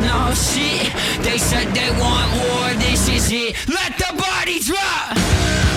no 0.00 0.32
shit. 0.34 0.92
They 1.22 1.38
said 1.38 1.66
they 1.74 1.90
want 2.00 2.30
war, 2.40 2.74
this 2.74 3.08
is 3.08 3.30
it. 3.32 3.56
Let 3.68 3.96
the 3.98 4.12
body 4.16 4.58
drop! 4.60 5.75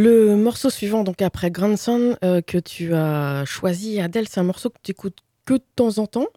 Le 0.00 0.36
morceau 0.36 0.70
suivant, 0.70 1.02
donc 1.02 1.22
après 1.22 1.50
Grandson, 1.50 2.16
euh, 2.22 2.40
que 2.40 2.56
tu 2.56 2.94
as 2.94 3.44
choisi, 3.44 3.98
Adèle, 3.98 4.28
c'est 4.28 4.38
un 4.38 4.44
morceau 4.44 4.70
que 4.70 4.78
tu 4.80 4.92
écoutes 4.92 5.18
que 5.44 5.54
de 5.54 5.62
temps 5.74 5.98
en 5.98 6.06
temps, 6.06 6.28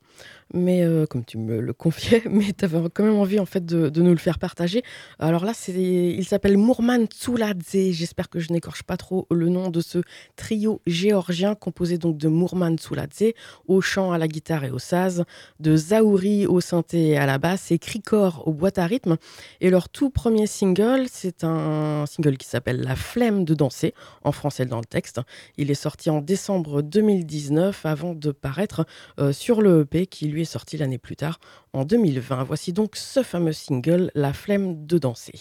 mais 0.54 0.84
euh, 0.84 1.06
comme 1.06 1.24
tu 1.24 1.38
me 1.38 1.60
le 1.60 1.74
confiais, 1.74 2.24
mais 2.30 2.54
tu 2.54 2.66
avais 2.66 2.78
quand 2.94 3.04
même 3.04 3.18
envie 3.18 3.40
en 3.40 3.46
fait 3.46 3.66
de, 3.66 4.02
nous 4.02 4.12
le 4.12 4.18
faire 4.18 4.40
partager. 4.40 4.84
Alors 5.20 5.46
là, 5.46 5.54
c'est, 5.54 5.74
il 5.74 6.26
s'appelle 6.26 6.58
Mourman 6.58 7.06
Tsuladze. 7.06 7.92
J'espère 7.92 8.30
que 8.30 8.40
je 8.40 8.52
n'écorche 8.52 8.84
pas 8.84 8.98
trop 8.98 9.28
le 9.32 9.50
nom 9.50 9.70
de 9.70 9.82
ce 9.82 10.00
trio 10.36 10.82
géorgien 10.88 11.56
composé 11.56 11.98
donc 11.98 12.18
de 12.18 12.28
Mourman 12.28 12.78
Tsuladze 12.78 13.34
au 13.68 13.82
chant, 13.82 14.12
à 14.12 14.18
la 14.18 14.28
guitare 14.28 14.64
et 14.64 14.72
au 14.72 14.80
saz, 14.80 15.24
de 15.60 15.76
Zaouri 15.76 16.46
au 16.48 16.62
synthé 16.62 17.10
et 17.10 17.18
à 17.18 17.26
la 17.26 17.38
basse 17.38 17.72
et 17.72 17.80
Krikor 17.80 18.48
aux 18.48 18.54
boîtes 18.54 18.80
à 18.80 18.86
rythme. 18.86 19.18
Et 19.60 19.70
leur 19.70 19.90
tout 19.90 20.10
premier 20.10 20.48
single, 20.48 21.06
c'est 21.10 21.44
un 21.44 22.06
single 22.06 22.38
qui 22.38 22.48
s'appelle 22.48 22.82
La 22.82 22.96
flemme 22.96 23.46
de 23.46 23.54
danser, 23.54 23.94
en 24.24 24.32
français 24.32 24.66
dans 24.66 24.80
le 24.80 24.86
texte. 24.86 25.22
Il 25.58 25.72
est 25.72 25.76
sorti 25.76 26.10
en 26.10 26.22
décembre 26.22 26.82
2019 26.82 27.86
avant 27.86 28.14
de 28.14 28.32
paraître 28.32 28.86
euh, 29.20 29.32
sur 29.32 29.62
le 29.62 29.82
EP 29.82 30.08
qui 30.08 30.28
lui 30.28 30.41
sorti 30.46 30.78
l'année 30.78 30.98
plus 30.98 31.16
tard, 31.16 31.40
en 31.74 31.86
2020. 31.86 32.44
Voici 32.44 32.74
donc 32.74 32.96
ce 32.96 33.24
fameux 33.24 33.54
single, 33.54 34.12
La 34.16 34.34
flemme 34.34 34.86
de 34.86 34.98
danser. 34.98 35.40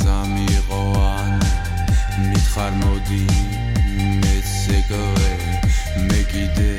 წამიყო 0.00 0.80
ან 1.02 1.32
მითხარ 2.28 2.72
მოდი 2.82 3.22
მეც 4.22 4.52
ეგრე 4.78 5.32
მე 6.08 6.20
კიდე 6.32 6.74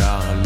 დაღლილი 0.00 0.45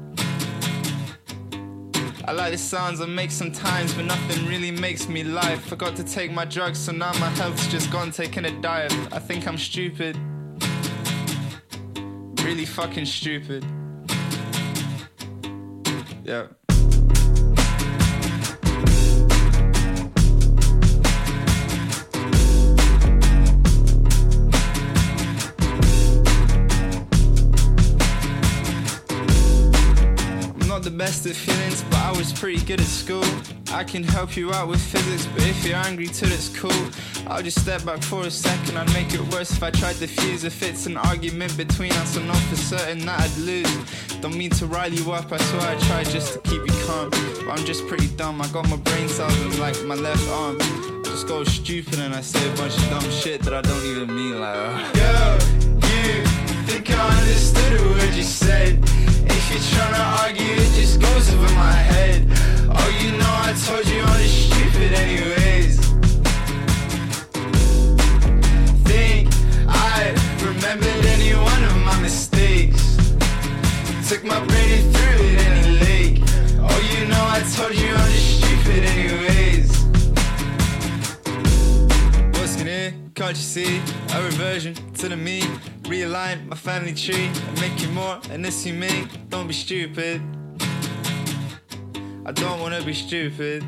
I 2.31 2.33
like 2.33 2.53
the 2.53 2.57
sounds 2.57 3.01
I 3.01 3.07
make 3.07 3.29
sometimes, 3.29 3.93
but 3.93 4.05
nothing 4.05 4.47
really 4.47 4.71
makes 4.71 5.09
me 5.09 5.21
live. 5.21 5.61
Forgot 5.63 5.97
to 5.97 6.03
take 6.05 6.31
my 6.31 6.45
drugs, 6.45 6.79
so 6.79 6.93
now 6.93 7.11
my 7.19 7.27
health's 7.31 7.67
just 7.67 7.91
gone 7.91 8.09
taking 8.09 8.45
a 8.45 8.61
dive. 8.61 8.93
I 9.11 9.19
think 9.19 9.45
I'm 9.45 9.57
stupid. 9.57 10.15
Really 12.41 12.63
fucking 12.63 13.05
stupid. 13.05 13.65
Yeah. 16.23 16.47
Not 30.81 30.91
the 30.91 30.97
best 30.97 31.25
at 31.27 31.35
feelings, 31.35 31.83
but 31.83 31.99
I 31.99 32.11
was 32.17 32.33
pretty 32.33 32.63
good 32.65 32.81
at 32.81 32.87
school. 32.87 33.23
I 33.71 33.83
can 33.83 34.03
help 34.03 34.35
you 34.35 34.51
out 34.51 34.67
with 34.67 34.81
physics, 34.81 35.27
but 35.27 35.45
if 35.45 35.63
you're 35.63 35.77
angry 35.77 36.07
too, 36.07 36.25
that's 36.25 36.49
cool. 36.49 36.83
I'll 37.27 37.43
just 37.43 37.61
step 37.61 37.85
back 37.85 38.01
for 38.01 38.25
a 38.25 38.31
second, 38.31 38.77
I'd 38.77 38.91
make 38.93 39.13
it 39.13 39.21
worse 39.31 39.51
if 39.51 39.61
I 39.61 39.69
tried 39.69 39.97
to 39.97 40.07
fuse. 40.07 40.43
If 40.43 40.63
it's 40.63 40.87
an 40.87 40.97
argument 40.97 41.55
between 41.55 41.91
us, 41.93 42.17
I 42.17 42.23
know 42.23 42.33
for 42.33 42.55
certain 42.55 43.05
that 43.05 43.19
I'd 43.19 43.37
lose. 43.37 43.77
Don't 44.21 44.35
mean 44.35 44.49
to 44.51 44.65
rile 44.65 44.91
you 44.91 45.11
up, 45.11 45.31
I 45.31 45.37
swear 45.37 45.61
I 45.61 45.75
tried 45.87 46.07
just 46.07 46.33
to 46.33 46.39
keep 46.49 46.61
you 46.65 46.75
calm. 46.85 47.09
But 47.11 47.59
I'm 47.59 47.65
just 47.65 47.85
pretty 47.87 48.07
dumb, 48.15 48.41
I 48.41 48.47
got 48.47 48.67
my 48.67 48.77
brain 48.77 49.07
cells 49.07 49.59
like 49.59 49.79
my 49.83 49.95
left 49.95 50.27
arm. 50.29 50.57
I 50.59 51.01
just 51.05 51.27
go 51.27 51.43
stupid 51.43 51.99
and 51.99 52.15
I 52.15 52.21
say 52.21 52.41
a 52.51 52.55
bunch 52.55 52.75
of 52.77 52.89
dumb 52.89 53.11
shit 53.11 53.41
that 53.43 53.53
I 53.53 53.61
don't 53.61 53.85
even 53.85 54.15
mean 54.15 54.39
like. 54.39 54.55
Uh. 54.55 54.91
Yo, 54.95 55.33
you 55.89 56.23
think 56.65 56.89
I 56.89 57.19
understood 57.19 57.79
a 57.79 57.83
word 57.83 58.15
you 58.15 58.23
said? 58.23 59.10
If 59.43 59.49
you're 59.49 59.79
trying 59.79 59.95
to 59.95 60.01
argue, 60.23 60.53
it 60.53 60.71
just 60.75 61.01
goes 61.01 61.33
over 61.33 61.53
my 61.55 61.71
head. 61.73 62.27
Oh, 62.69 62.89
you 63.01 63.11
know 63.11 63.33
I 63.49 63.53
told 63.65 63.85
you 63.87 64.01
I'm 64.01 64.21
just 64.21 64.49
stupid 64.49 64.93
anyways. 64.93 65.79
Think 68.85 69.29
I 69.67 70.13
remembered 70.45 71.05
any 71.15 71.33
one 71.33 71.63
of 71.63 71.75
my 71.83 71.99
mistakes. 72.01 72.97
Took 74.07 74.23
my 74.23 74.39
brain 74.45 74.71
and 74.77 74.95
threw 74.95 75.25
it 75.25 75.41
in 75.47 75.53
a 75.65 75.71
lake. 75.85 76.17
Oh, 76.59 76.79
you 76.93 77.07
know 77.07 77.23
I 77.37 77.41
told 77.55 77.75
you 77.75 77.89
I'm 77.93 78.11
just 78.11 78.29
stupid 78.37 78.83
anyways. 78.93 79.69
What's 82.37 82.55
gonna, 82.55 82.93
can't 83.15 83.35
you 83.35 83.43
see? 83.43 83.81
A 84.13 84.23
reversion 84.23 84.75
to 84.93 85.09
the 85.09 85.17
me. 85.17 85.41
Realign 85.91 86.47
my 86.47 86.55
family 86.55 86.93
tree 86.93 87.25
and 87.25 87.59
make 87.59 87.81
you 87.81 87.89
more 87.89 88.17
and 88.29 88.45
this 88.45 88.65
you 88.65 88.73
me. 88.73 89.09
Don't 89.27 89.45
be 89.45 89.53
stupid. 89.53 90.21
I 92.25 92.31
don't 92.31 92.61
wanna 92.61 92.81
be 92.81 92.93
stupid. 92.93 93.61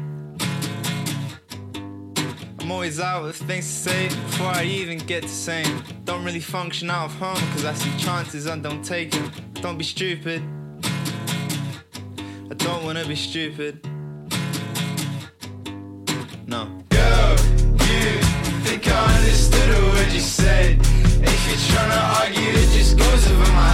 I'm 2.61 2.71
always 2.71 3.01
out 3.01 3.24
with 3.24 3.36
things 3.36 3.65
to 3.65 3.74
say 3.74 4.07
before 4.07 4.47
I 4.47 4.63
even 4.63 4.99
get 4.99 5.24
to 5.24 5.28
saying. 5.28 5.84
Don't 6.05 6.24
really 6.24 6.39
function 6.39 6.89
out 6.89 7.07
of 7.07 7.15
home 7.15 7.36
cause 7.51 7.65
I 7.65 7.74
see 7.74 7.91
chances 7.97 8.45
and 8.45 8.63
don't 8.63 8.86
take 8.86 9.11
them. 9.11 9.30
Don't 9.55 9.78
be 9.78 9.84
stupid. 9.84 10.41
I 12.49 12.53
don't 12.55 12.86
wanna 12.86 13.05
be 13.05 13.17
stupid. 13.17 13.86
No. 16.47 16.69
Yo, 16.89 17.36
you 17.89 18.21
think 18.63 18.88
I 18.88 19.17
understood 19.17 19.69
word 19.91 20.13
you 20.13 20.21
said? 20.21 21.03
Trying 21.54 21.91
to 21.91 21.99
argue, 22.20 22.49
it 22.49 22.70
just 22.72 22.97
goes 22.97 23.28
over 23.28 23.51
my 23.54 23.72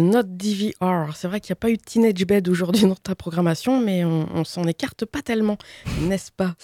Voilà, 0.00 0.22
Not 0.22 0.22
DVR. 0.24 1.14
C'est 1.14 1.28
vrai 1.28 1.40
qu'il 1.40 1.52
n'y 1.52 1.58
a 1.58 1.60
pas 1.60 1.70
eu 1.70 1.76
de 1.76 1.82
Teenage 1.82 2.26
Bed 2.26 2.48
aujourd'hui 2.48 2.86
dans 2.86 2.94
ta 2.94 3.14
programmation, 3.14 3.80
mais 3.80 4.04
on, 4.04 4.44
s'en 4.44 4.64
écarte 4.64 5.04
pas 5.04 5.22
tellement, 5.22 5.58
n'est-ce 6.02 6.32
pas? 6.32 6.54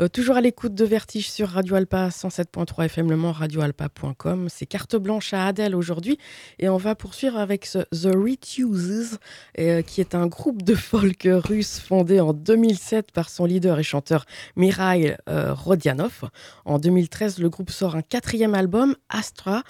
Euh, 0.00 0.08
Toujours 0.08 0.36
à 0.36 0.40
l'écoute 0.40 0.74
de 0.74 0.84
Vertige 0.84 1.30
sur 1.30 1.48
Radio 1.48 1.74
Alpa 1.74 2.08
107.3 2.08 2.84
FM 2.86 3.10
Le 3.10 3.16
Mans, 3.16 3.32
radioalpa.com. 3.32 4.48
C'est 4.48 4.66
carte 4.66 4.96
blanche 4.96 5.34
à 5.34 5.46
Adèle 5.46 5.74
aujourd'hui 5.74 6.18
et 6.58 6.68
on 6.68 6.76
va 6.76 6.94
poursuivre 6.94 7.38
avec 7.38 7.68
The 7.68 8.08
Retuses, 8.14 9.18
euh, 9.58 9.82
qui 9.82 10.00
est 10.00 10.14
un 10.14 10.26
groupe 10.26 10.62
de 10.62 10.74
folk 10.74 11.28
russe 11.28 11.80
fondé 11.80 12.20
en 12.20 12.32
2007 12.32 13.12
par 13.12 13.28
son 13.28 13.44
leader 13.44 13.78
et 13.78 13.82
chanteur 13.82 14.24
Mikhail 14.56 15.16
euh, 15.28 15.52
Rodianov. 15.52 16.24
En 16.64 16.78
2013, 16.78 17.38
le 17.38 17.48
groupe 17.48 17.70
sort 17.70 17.96
un 17.96 18.02
quatrième 18.02 18.54
album, 18.54 18.94
Astra, 19.08 19.62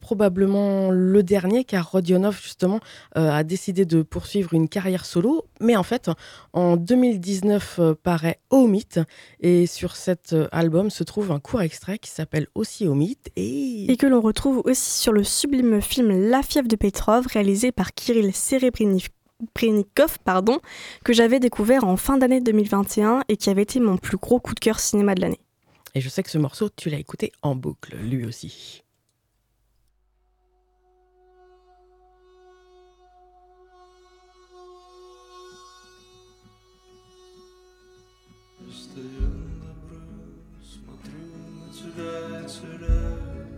probablement 0.00 0.90
le 0.90 1.22
dernier 1.22 1.64
car 1.64 1.90
Rodionov 1.90 2.40
justement 2.42 2.63
euh, 3.16 3.30
a 3.30 3.44
décidé 3.44 3.84
de 3.84 4.02
poursuivre 4.02 4.54
une 4.54 4.68
carrière 4.68 5.04
solo. 5.04 5.44
Mais 5.60 5.76
en 5.76 5.82
fait, 5.82 6.10
en 6.52 6.76
2019 6.76 7.76
euh, 7.78 7.94
paraît 8.00 8.38
Omit 8.50 8.88
et 9.40 9.66
sur 9.66 9.96
cet 9.96 10.32
euh, 10.32 10.48
album 10.52 10.90
se 10.90 11.04
trouve 11.04 11.32
un 11.32 11.40
court 11.40 11.62
extrait 11.62 11.98
qui 11.98 12.10
s'appelle 12.10 12.46
aussi 12.54 12.86
Omit 12.86 13.18
et... 13.36 13.90
Et 13.90 13.96
que 13.96 14.06
l'on 14.06 14.20
retrouve 14.20 14.62
aussi 14.64 14.98
sur 14.98 15.12
le 15.12 15.24
sublime 15.24 15.80
film 15.80 16.28
La 16.30 16.42
fièvre 16.42 16.68
de 16.68 16.76
Petrov, 16.76 17.26
réalisé 17.26 17.72
par 17.72 17.94
Kirill 17.94 18.34
Serebrennikov, 18.34 20.18
pardon, 20.24 20.60
que 21.04 21.12
j'avais 21.12 21.40
découvert 21.40 21.84
en 21.84 21.96
fin 21.96 22.18
d'année 22.18 22.40
2021 22.40 23.22
et 23.28 23.36
qui 23.36 23.50
avait 23.50 23.62
été 23.62 23.80
mon 23.80 23.96
plus 23.96 24.16
gros 24.16 24.40
coup 24.40 24.54
de 24.54 24.60
cœur 24.60 24.80
cinéma 24.80 25.14
de 25.14 25.20
l'année. 25.20 25.40
Et 25.94 26.00
je 26.00 26.08
sais 26.08 26.22
que 26.24 26.30
ce 26.30 26.38
morceau, 26.38 26.68
tu 26.74 26.90
l'as 26.90 26.98
écouté 26.98 27.32
en 27.42 27.54
boucle, 27.54 27.96
lui 27.96 28.26
aussi. 28.26 28.83
Стою 38.94 39.28
на 39.58 39.72
брус, 39.88 40.68
смотрю 40.72 41.24
на 41.50 41.66
тебя, 41.72 42.14
теряешь 42.46 43.52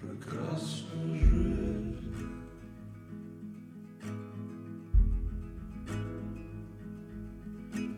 прекрасную 0.00 1.14
жизнь. 1.14 1.96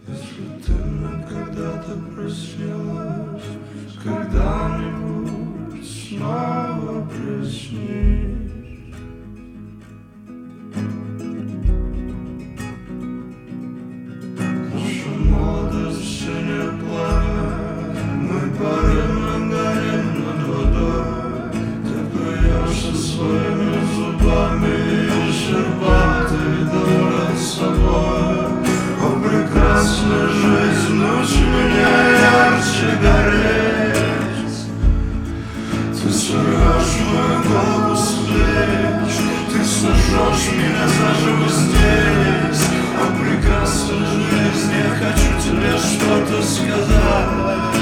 Если 0.06 0.46
ты 0.66 0.74
нам 0.84 1.18
когда-то 1.22 1.92
приснилась, 2.14 3.50
когда-нибудь 4.04 5.86
снова 5.88 6.94
приснись. 7.08 8.23
entre 45.46 45.68
as 45.68 45.96
patas 45.96 46.58
e 46.58 46.70
a 46.70 47.73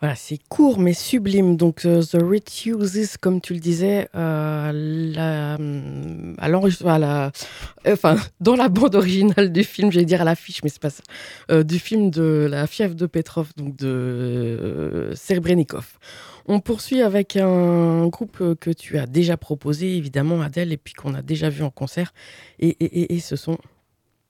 Voilà, 0.00 0.14
c'est 0.14 0.38
court 0.48 0.78
mais 0.78 0.92
sublime. 0.92 1.56
Donc, 1.56 1.82
uh, 1.84 2.00
The 2.06 2.22
Retuses, 2.22 3.16
comme 3.16 3.40
tu 3.40 3.52
le 3.54 3.58
disais, 3.58 4.08
euh, 4.14 4.70
la, 5.12 5.54
à 6.38 7.30
enfin, 7.86 8.16
dans 8.40 8.54
la 8.54 8.68
bande 8.68 8.94
originale 8.94 9.50
du 9.50 9.64
film, 9.64 9.90
j'allais 9.90 10.06
dire 10.06 10.20
à 10.20 10.24
l'affiche, 10.24 10.62
mais 10.62 10.68
c'est 10.68 10.80
pas 10.80 10.90
ça, 10.90 11.02
euh, 11.50 11.64
du 11.64 11.80
film 11.80 12.10
de 12.10 12.46
La 12.48 12.68
fièvre 12.68 12.94
de 12.94 13.06
Petrov, 13.06 13.50
donc 13.56 13.76
de 13.76 13.86
euh. 13.88 15.14
On 16.50 16.60
poursuit 16.60 17.02
avec 17.02 17.36
un 17.36 18.06
groupe 18.06 18.54
que 18.60 18.70
tu 18.70 18.98
as 18.98 19.06
déjà 19.06 19.36
proposé, 19.36 19.96
évidemment, 19.96 20.40
Adèle, 20.40 20.72
et 20.72 20.76
puis 20.78 20.94
qu'on 20.94 21.14
a 21.14 21.22
déjà 21.22 21.50
vu 21.50 21.62
en 21.62 21.70
concert. 21.70 22.14
Et, 22.58 22.68
et, 22.68 23.14
et 23.14 23.20
ce 23.20 23.36
sont 23.36 23.58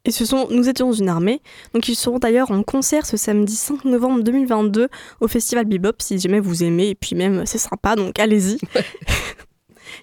et 0.05 0.11
ce 0.11 0.25
sont 0.25 0.49
Nous 0.51 0.69
étions 0.69 0.93
une 0.93 1.09
armée. 1.09 1.43
Donc 1.75 1.89
ils 1.89 1.95
seront 1.95 2.19
d'ailleurs 2.19 2.51
en 2.51 2.63
concert 2.63 3.05
ce 3.07 3.17
samedi 3.17 3.55
5 3.55 3.85
novembre 3.85 4.23
2022 4.23 4.89
au 5.21 5.29
Festival 5.29 5.67
Bebop 5.67 5.97
si 5.99 6.19
jamais 6.19 6.41
vous 6.41 6.63
aimez 6.65 6.89
et 6.89 6.95
puis 6.95 7.15
même 7.15 7.45
c'est 7.47 7.59
sympa 7.59 7.97
donc 7.97 8.19
allez-y. 8.19 8.59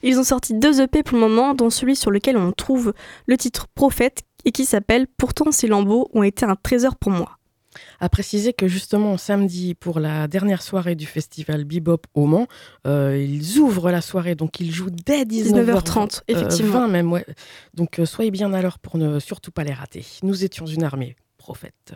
Ils 0.04 0.20
ont 0.20 0.24
sorti 0.24 0.54
deux 0.54 0.82
EP 0.82 1.04
pour 1.04 1.18
le 1.18 1.22
moment, 1.22 1.54
dont 1.54 1.70
celui 1.70 1.96
sur 1.96 2.12
lequel 2.12 2.38
on 2.38 2.52
trouve 2.52 2.94
le 3.28 3.38
titre 3.38 3.68
Prophète 3.74 4.24
et 4.44 4.52
qui 4.52 4.66
s'appelle 4.66 5.08
Pourtant 5.18 5.52
ces 5.52 5.68
lambeaux 5.68 6.10
ont 6.14 6.24
été 6.24 6.46
un 6.46 6.56
trésor 6.56 6.96
pour 6.96 7.12
moi 7.12 7.38
a 8.00 8.10
précisé 8.10 8.54
que 8.54 8.68
justement 8.68 9.18
samedi, 9.18 9.76
pour 9.76 10.00
la 10.00 10.28
dernière 10.28 10.62
soirée 10.62 10.96
du 10.96 11.06
festival 11.06 11.64
Bebop 11.64 12.02
au 12.14 12.26
Mans, 12.26 12.48
euh, 12.88 13.18
ils 13.18 13.58
ouvrent 13.58 13.92
la 13.92 14.02
soirée, 14.02 14.36
donc 14.36 14.60
ils 14.60 14.72
jouent 14.72 14.92
dès 14.92 15.24
19h30, 15.24 16.18
euh, 16.18 16.22
effectivement. 16.28 16.88
même, 16.88 17.12
ouais. 17.12 17.26
Donc 17.74 18.00
euh, 18.00 18.06
soyez 18.06 18.32
bien 18.32 18.54
à 18.54 18.62
l'heure 18.62 18.80
pour 18.80 18.98
ne 18.98 19.20
surtout 19.20 19.52
pas 19.52 19.64
les 19.64 19.74
rater. 19.74 20.06
Nous 20.24 20.44
étions 20.44 20.66
une 20.66 20.84
armée 20.84 21.16
prophète. 21.38 21.94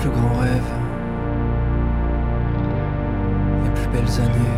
plus 0.00 0.08
grands 0.08 0.38
rêves, 0.40 0.72
les 3.64 3.70
plus 3.70 3.88
belles 3.88 4.20
années, 4.22 4.56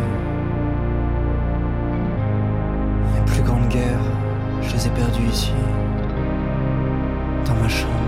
les 3.13 3.21
plus 3.25 3.41
grandes 3.41 3.67
guerres, 3.67 3.99
je 4.61 4.73
les 4.73 4.87
ai 4.87 4.89
perdues 4.91 5.27
ici, 5.29 5.53
dans 7.45 7.55
ma 7.55 7.67
chambre. 7.67 8.02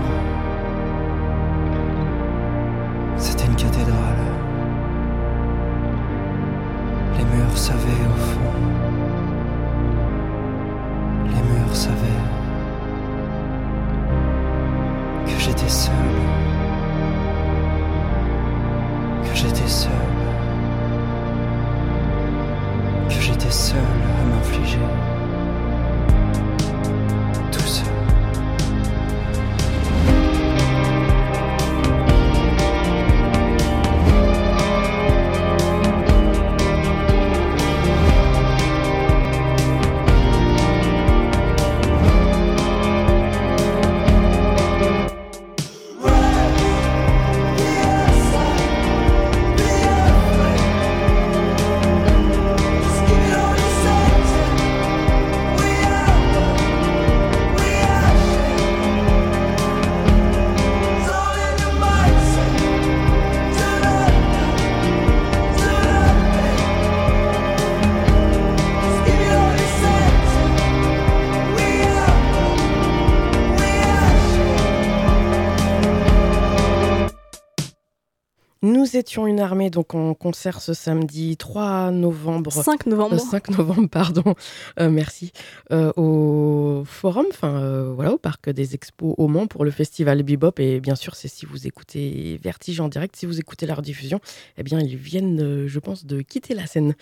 Nous 78.96 79.00
étions 79.00 79.26
une 79.26 79.40
armée, 79.40 79.68
donc 79.68 79.94
en 79.94 80.14
concert 80.14 80.62
ce 80.62 80.72
samedi 80.72 81.36
3 81.36 81.90
novembre. 81.90 82.50
5 82.50 82.86
novembre. 82.86 83.20
5 83.20 83.50
novembre, 83.50 83.88
pardon. 83.90 84.34
Euh, 84.80 84.88
merci. 84.88 85.32
Euh, 85.70 85.92
au 85.96 86.82
Forum, 86.86 87.26
enfin 87.28 87.60
euh, 87.60 87.92
voilà, 87.94 88.14
au 88.14 88.16
Parc 88.16 88.48
des 88.48 88.74
Expos 88.74 89.14
au 89.18 89.28
Mans 89.28 89.48
pour 89.48 89.66
le 89.66 89.70
festival 89.70 90.22
Bebop. 90.22 90.52
Et 90.60 90.80
bien 90.80 90.94
sûr, 90.94 91.14
c'est 91.14 91.28
si 91.28 91.44
vous 91.44 91.66
écoutez 91.66 92.40
Vertige 92.42 92.80
en 92.80 92.88
direct, 92.88 93.16
si 93.16 93.26
vous 93.26 93.38
écoutez 93.38 93.66
leur 93.66 93.82
diffusion, 93.82 94.18
eh 94.56 94.62
bien, 94.62 94.80
ils 94.80 94.96
viennent, 94.96 95.66
je 95.66 95.78
pense, 95.78 96.06
de 96.06 96.22
quitter 96.22 96.54
la 96.54 96.66
scène. 96.66 96.94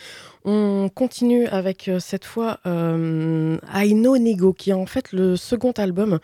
On 0.45 0.91
continue 0.93 1.47
avec 1.47 1.89
cette 2.01 2.25
fois 2.25 2.59
Aino 2.65 4.19
Nigo, 4.19 4.53
qui 4.53 4.71
est 4.71 4.75
en 4.75 4.87
fait 4.87 5.13
le 5.13 5.37
second 5.37 5.71
album 5.71 6.19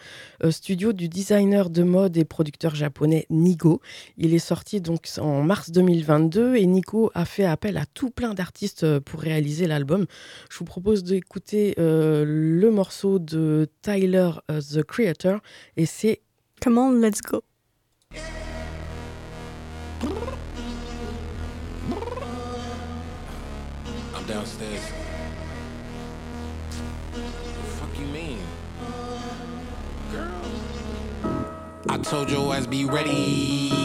studio 0.50 0.92
du 0.92 1.08
designer 1.08 1.70
de 1.70 1.84
mode 1.84 2.16
et 2.16 2.24
producteur 2.24 2.74
japonais 2.74 3.26
Nigo. 3.30 3.80
Il 4.18 4.34
est 4.34 4.40
sorti 4.40 4.80
donc 4.80 5.06
en 5.18 5.42
mars 5.42 5.59
2022 5.68 6.56
et 6.56 6.66
Nico 6.66 7.10
a 7.14 7.24
fait 7.24 7.44
appel 7.44 7.76
à 7.76 7.84
tout 7.86 8.10
plein 8.10 8.34
d'artistes 8.34 8.84
euh, 8.84 9.00
pour 9.00 9.20
réaliser 9.20 9.66
l'album. 9.66 10.06
Je 10.50 10.58
vous 10.58 10.64
propose 10.64 11.04
d'écouter 11.04 11.74
euh, 11.78 12.24
le 12.26 12.70
morceau 12.70 13.18
de 13.18 13.68
Tyler 13.82 14.30
euh, 14.50 14.60
the 14.60 14.82
Creator 14.82 15.40
et 15.76 15.86
c'est 15.86 16.22
Come 16.62 16.78
on, 16.78 16.92
let's 16.92 17.20
go. 17.20 17.42
I'm 24.14 24.26
downstairs. 24.26 24.92
fuck 27.78 27.98
you 27.98 28.06
mean? 28.06 28.38
Girl. 30.12 30.50
I 31.88 31.98
told 31.98 32.30
your 32.30 32.54
ass 32.54 32.66
be 32.66 32.84
ready. 32.84 33.79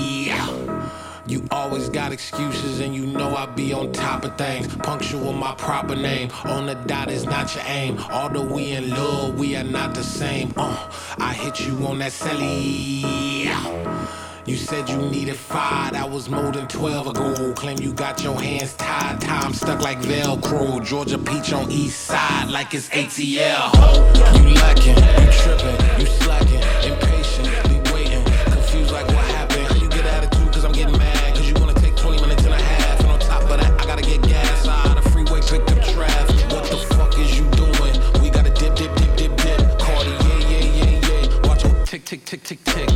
You 1.27 1.43
always 1.49 1.89
got 1.89 2.11
excuses 2.11 2.79
and 2.81 2.93
you 2.93 3.07
know 3.07 3.35
I 3.35 3.47
be 3.47 3.73
on 3.73 3.91
top 3.91 4.23
of 4.25 4.37
things. 4.37 4.67
Punctual 4.75 5.33
my 5.33 5.55
proper 5.55 5.95
name. 5.95 6.29
On 6.43 6.67
the 6.67 6.75
dot 6.75 7.09
is 7.09 7.25
not 7.25 7.55
your 7.55 7.63
aim. 7.67 7.97
Although 8.11 8.45
we 8.45 8.73
in 8.73 8.91
love, 8.91 9.39
we 9.39 9.55
are 9.55 9.63
not 9.63 9.95
the 9.95 10.03
same. 10.03 10.53
Uh, 10.55 10.91
I 11.17 11.33
hit 11.33 11.65
you 11.65 11.87
on 11.87 11.97
that 11.99 12.11
celly. 12.11 13.03
You 14.45 14.55
said 14.55 14.87
you 14.87 14.97
needed 14.97 15.35
five, 15.35 15.93
that 15.93 16.07
was 16.07 16.29
more 16.29 16.51
than 16.51 16.67
12 16.67 17.07
ago. 17.07 17.53
Claim 17.53 17.79
you 17.79 17.91
got 17.91 18.23
your 18.23 18.39
hands 18.39 18.75
tied, 18.75 19.19
time 19.19 19.53
stuck 19.53 19.81
like 19.81 19.97
Velcro. 20.01 20.85
Georgia 20.85 21.17
Peach 21.17 21.51
on 21.51 21.71
east 21.71 22.01
side 22.01 22.51
like 22.51 22.75
it's 22.75 22.87
ATL. 22.89 23.73
You 24.37 24.53
lacking, 24.53 24.97
you 24.97 25.31
tripping, 25.31 25.99
you 25.99 26.05
slacking, 26.05 27.04
tick, 42.25 42.41
tick, 42.41 42.63
tick, 42.63 42.94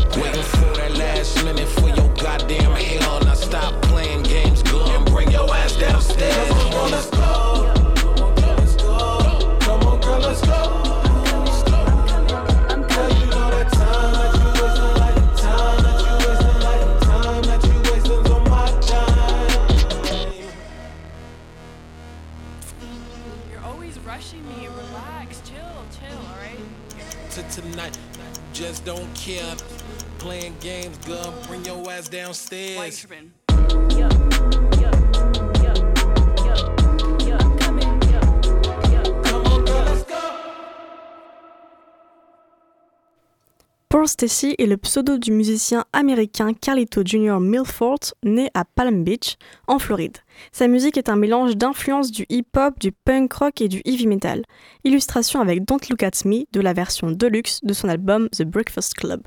Paul 43.89 44.07
Stacy 44.07 44.53
est 44.59 44.67
le 44.67 44.77
pseudo 44.77 45.17
du 45.17 45.31
musicien 45.31 45.85
américain 45.91 46.53
Carlito 46.53 47.01
Jr. 47.03 47.39
Milford, 47.39 47.97
né 48.23 48.51
à 48.53 48.63
Palm 48.63 49.03
Beach, 49.03 49.37
en 49.65 49.79
Floride. 49.79 50.17
Sa 50.51 50.67
musique 50.67 50.97
est 50.97 51.09
un 51.09 51.15
mélange 51.15 51.57
d'influences 51.57 52.11
du 52.11 52.27
hip-hop, 52.29 52.79
du 52.79 52.91
punk 52.91 53.33
rock 53.33 53.61
et 53.61 53.67
du 53.67 53.81
heavy 53.85 54.05
metal. 54.05 54.43
Illustration 54.83 55.41
avec 55.41 55.65
Don't 55.65 55.79
Look 55.89 56.03
at 56.03 56.25
Me 56.25 56.45
de 56.51 56.61
la 56.61 56.73
version 56.73 57.09
deluxe 57.09 57.59
de 57.63 57.73
son 57.73 57.89
album 57.89 58.29
The 58.29 58.43
Breakfast 58.43 58.93
Club. 58.93 59.23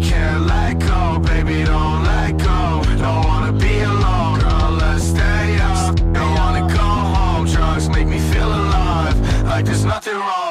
Can't 0.00 0.46
let 0.46 0.78
go, 0.78 1.18
baby, 1.18 1.64
don't 1.64 2.04
let 2.04 2.38
go. 2.38 2.82
Don't 2.98 3.24
wanna 3.26 3.52
be 3.52 3.80
alone, 3.80 4.38
girl, 4.38 4.70
let's 4.70 5.04
stay 5.04 5.58
up. 5.60 5.96
Don't 6.12 6.34
wanna 6.34 6.66
go 6.72 6.88
home, 7.14 7.46
drugs 7.46 7.88
make 7.88 8.06
me 8.06 8.18
feel 8.18 8.48
alive. 8.48 9.16
Like 9.44 9.64
there's 9.64 9.84
nothing 9.84 10.14
wrong. 10.14 10.47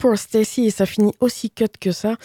Pour 0.00 0.16
Stacy, 0.16 0.64
et 0.64 0.70
ça 0.70 0.86
finit 0.86 1.12
aussi 1.20 1.50
cut 1.50 1.66
que 1.78 1.92
ça. 1.92 2.16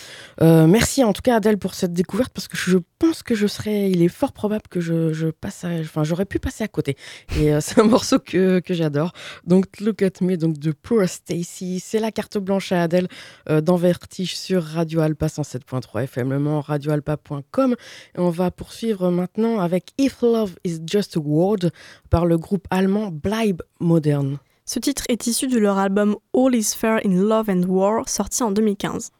Euh, 0.41 0.65
merci 0.65 1.03
en 1.03 1.11
tout 1.11 1.21
cas 1.21 1.35
Adèle 1.35 1.57
pour 1.57 1.73
cette 1.73 1.91
découverte 1.91 2.31
parce 2.33 2.47
que 2.47 2.55
je 2.55 2.77
pense 2.99 3.21
que 3.21 3.35
je 3.35 3.47
serais, 3.47 3.91
il 3.91 4.01
est 4.01 4.07
fort 4.07 4.31
probable 4.31 4.63
que 4.69 4.79
je, 4.79 5.29
passe, 5.29 5.65
à, 5.65 5.69
enfin 5.81 6.05
j'aurais 6.05 6.25
pu 6.25 6.39
passer 6.39 6.63
à 6.63 6.69
côté. 6.69 6.95
Et 7.37 7.53
euh, 7.53 7.59
c'est 7.61 7.79
un 7.79 7.83
morceau 7.83 8.17
que, 8.17 8.59
que 8.61 8.73
j'adore. 8.73 9.11
Donc 9.45 9.81
Look 9.81 10.01
at 10.01 10.21
Me, 10.21 10.37
donc 10.37 10.57
de 10.57 10.71
Poor 10.71 11.07
Stacy, 11.07 11.81
c'est 11.81 11.99
la 11.99 12.11
carte 12.11 12.37
blanche 12.37 12.71
à 12.71 12.83
Adèle 12.83 13.09
euh, 13.49 13.59
dans 13.59 13.75
Vertige 13.75 14.37
sur 14.37 14.63
Radio 14.63 15.01
Alpa 15.01 15.27
107.3 15.27 16.03
FM, 16.03 16.31
le 16.31 16.39
Mans, 16.39 16.61
radioalpa.com. 16.61 17.75
Et 18.15 18.19
on 18.19 18.29
va 18.29 18.51
poursuivre 18.51 19.11
maintenant 19.11 19.59
avec 19.59 19.91
If 19.97 20.21
Love 20.21 20.55
is 20.63 20.79
Just 20.87 21.17
a 21.17 21.19
Word 21.19 21.71
par 22.09 22.25
le 22.25 22.37
groupe 22.37 22.67
allemand 22.69 23.11
Bleib 23.11 23.61
Modern. 23.81 24.37
Ce 24.67 24.79
titre 24.79 25.03
est 25.09 25.27
issu 25.27 25.47
de 25.47 25.59
leur 25.59 25.77
album 25.77 26.15
All 26.35 26.55
is 26.55 26.73
Fair 26.75 26.99
in 27.05 27.11
Love 27.11 27.49
and 27.49 27.65
War, 27.67 28.09
sorti 28.09 28.41
en 28.41 28.49
2015. 28.49 29.11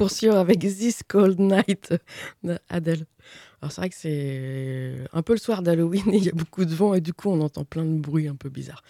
Poursuivre 0.00 0.36
avec 0.36 0.60
This 0.60 1.02
Cold 1.06 1.38
Night 1.38 1.92
d'Adèle. 2.42 3.04
Alors 3.60 3.70
c'est 3.70 3.82
vrai 3.82 3.90
que 3.90 3.94
c'est 3.94 4.94
un 5.12 5.20
peu 5.20 5.34
le 5.34 5.38
soir 5.38 5.60
d'Halloween 5.60 6.04
il 6.14 6.24
y 6.24 6.30
a 6.30 6.32
beaucoup 6.32 6.64
de 6.64 6.74
vent 6.74 6.94
et 6.94 7.02
du 7.02 7.12
coup 7.12 7.28
on 7.28 7.42
entend 7.42 7.64
plein 7.64 7.84
de 7.84 8.00
bruits 8.00 8.26
un 8.26 8.34
peu 8.34 8.48
bizarres. 8.48 8.82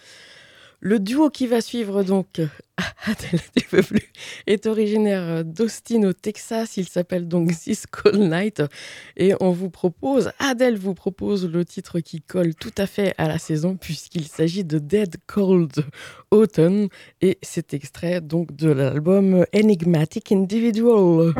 Le 0.83 0.99
duo 0.99 1.29
qui 1.29 1.45
va 1.45 1.61
suivre 1.61 2.01
donc 2.01 2.41
Adèle 3.05 3.39
Despeuples 3.55 3.99
est 4.47 4.65
originaire 4.65 5.45
d'Austin 5.45 6.01
au 6.05 6.13
Texas. 6.13 6.75
Il 6.75 6.87
s'appelle 6.87 7.27
donc 7.27 7.51
This 7.51 7.85
Cold 7.85 8.19
Night 8.19 8.63
et 9.15 9.35
on 9.39 9.51
vous 9.51 9.69
propose, 9.69 10.31
Adèle 10.39 10.79
vous 10.79 10.95
propose 10.95 11.47
le 11.47 11.63
titre 11.65 11.99
qui 11.99 12.21
colle 12.21 12.55
tout 12.55 12.73
à 12.79 12.87
fait 12.87 13.13
à 13.19 13.27
la 13.27 13.37
saison 13.37 13.77
puisqu'il 13.77 14.25
s'agit 14.27 14.63
de 14.63 14.79
Dead 14.79 15.17
Cold 15.27 15.85
Autumn 16.31 16.87
et 17.21 17.37
c'est 17.43 17.75
extrait 17.75 18.19
donc 18.19 18.55
de 18.55 18.71
l'album 18.71 19.45
Enigmatic 19.53 20.31
Individual. 20.31 21.35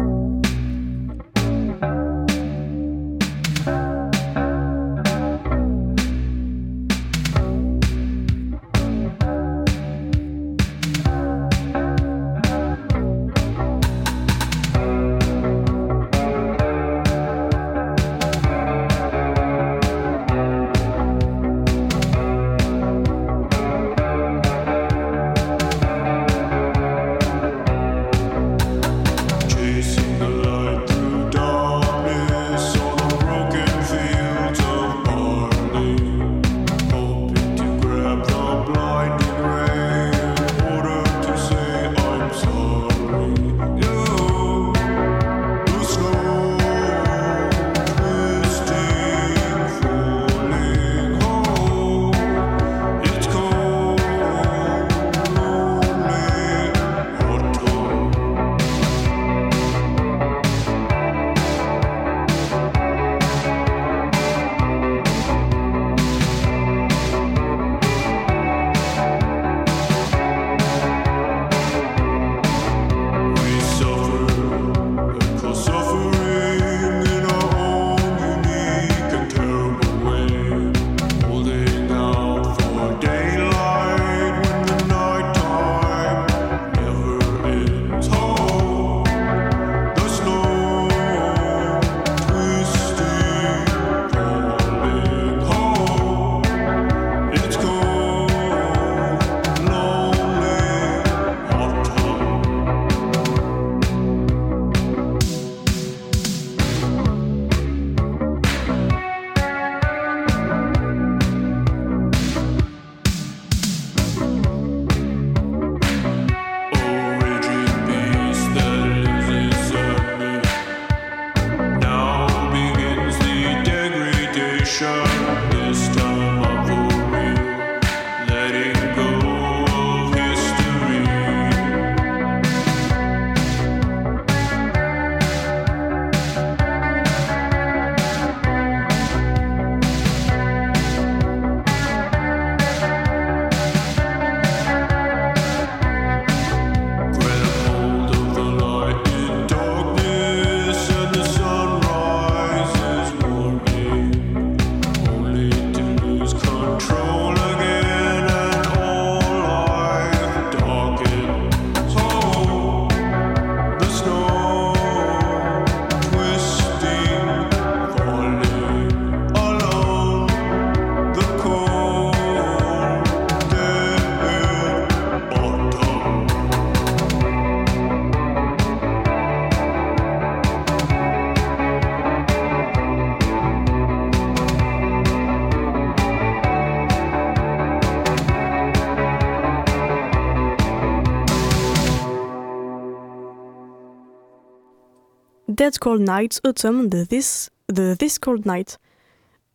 Dead 195.61 195.77
Cold 195.77 196.01
Night, 196.01 196.41
Autumn, 196.43 196.89
This, 196.89 197.51
This 197.99 198.17
Cold 198.17 198.47
Night. 198.47 198.79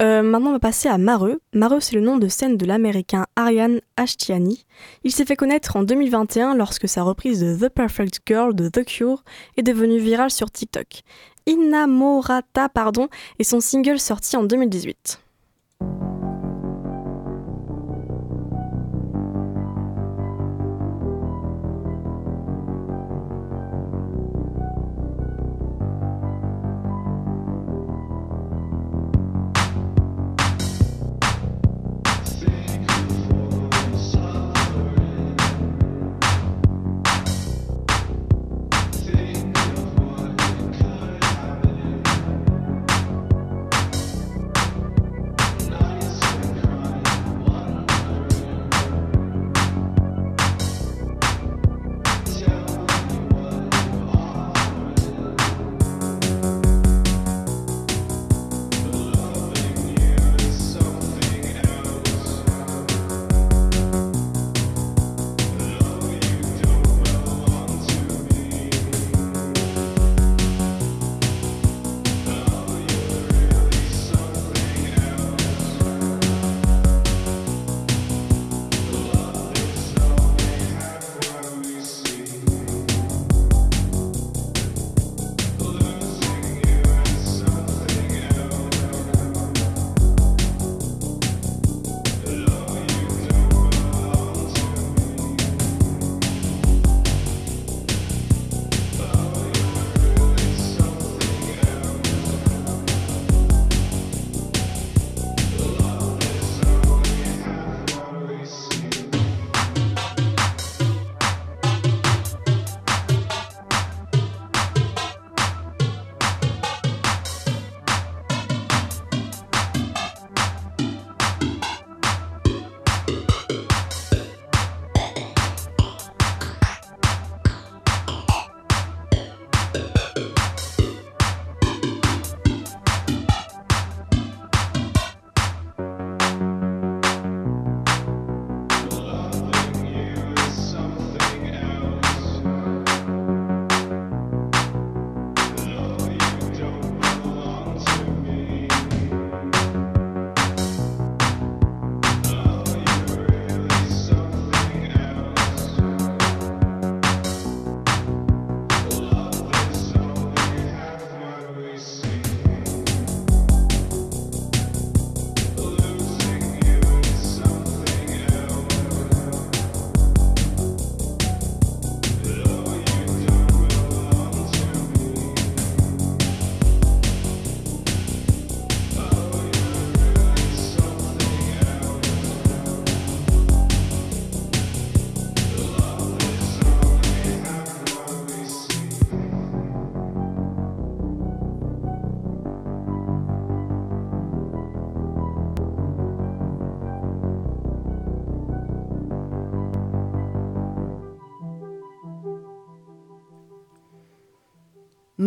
Maintenant, 0.00 0.50
on 0.50 0.52
va 0.52 0.60
passer 0.60 0.88
à 0.88 0.98
Mareux. 0.98 1.40
Mareux, 1.52 1.80
c'est 1.80 1.96
le 1.96 2.00
nom 2.00 2.16
de 2.16 2.28
scène 2.28 2.56
de 2.56 2.64
l'américain 2.64 3.26
Ariane 3.34 3.80
Ashtiani. 3.96 4.66
Il 5.02 5.10
s'est 5.10 5.24
fait 5.24 5.34
connaître 5.34 5.74
en 5.74 5.82
2021 5.82 6.54
lorsque 6.54 6.88
sa 6.88 7.02
reprise 7.02 7.40
de 7.40 7.56
The 7.56 7.68
Perfect 7.72 8.20
Girl 8.24 8.54
de 8.54 8.68
The 8.68 8.84
Cure 8.84 9.24
est 9.56 9.64
devenue 9.64 9.98
virale 9.98 10.30
sur 10.30 10.48
TikTok. 10.48 11.02
Inamorata, 11.46 12.68
pardon, 12.68 13.08
est 13.40 13.42
son 13.42 13.58
single 13.58 13.98
sorti 13.98 14.36
en 14.36 14.44
2018. 14.44 15.18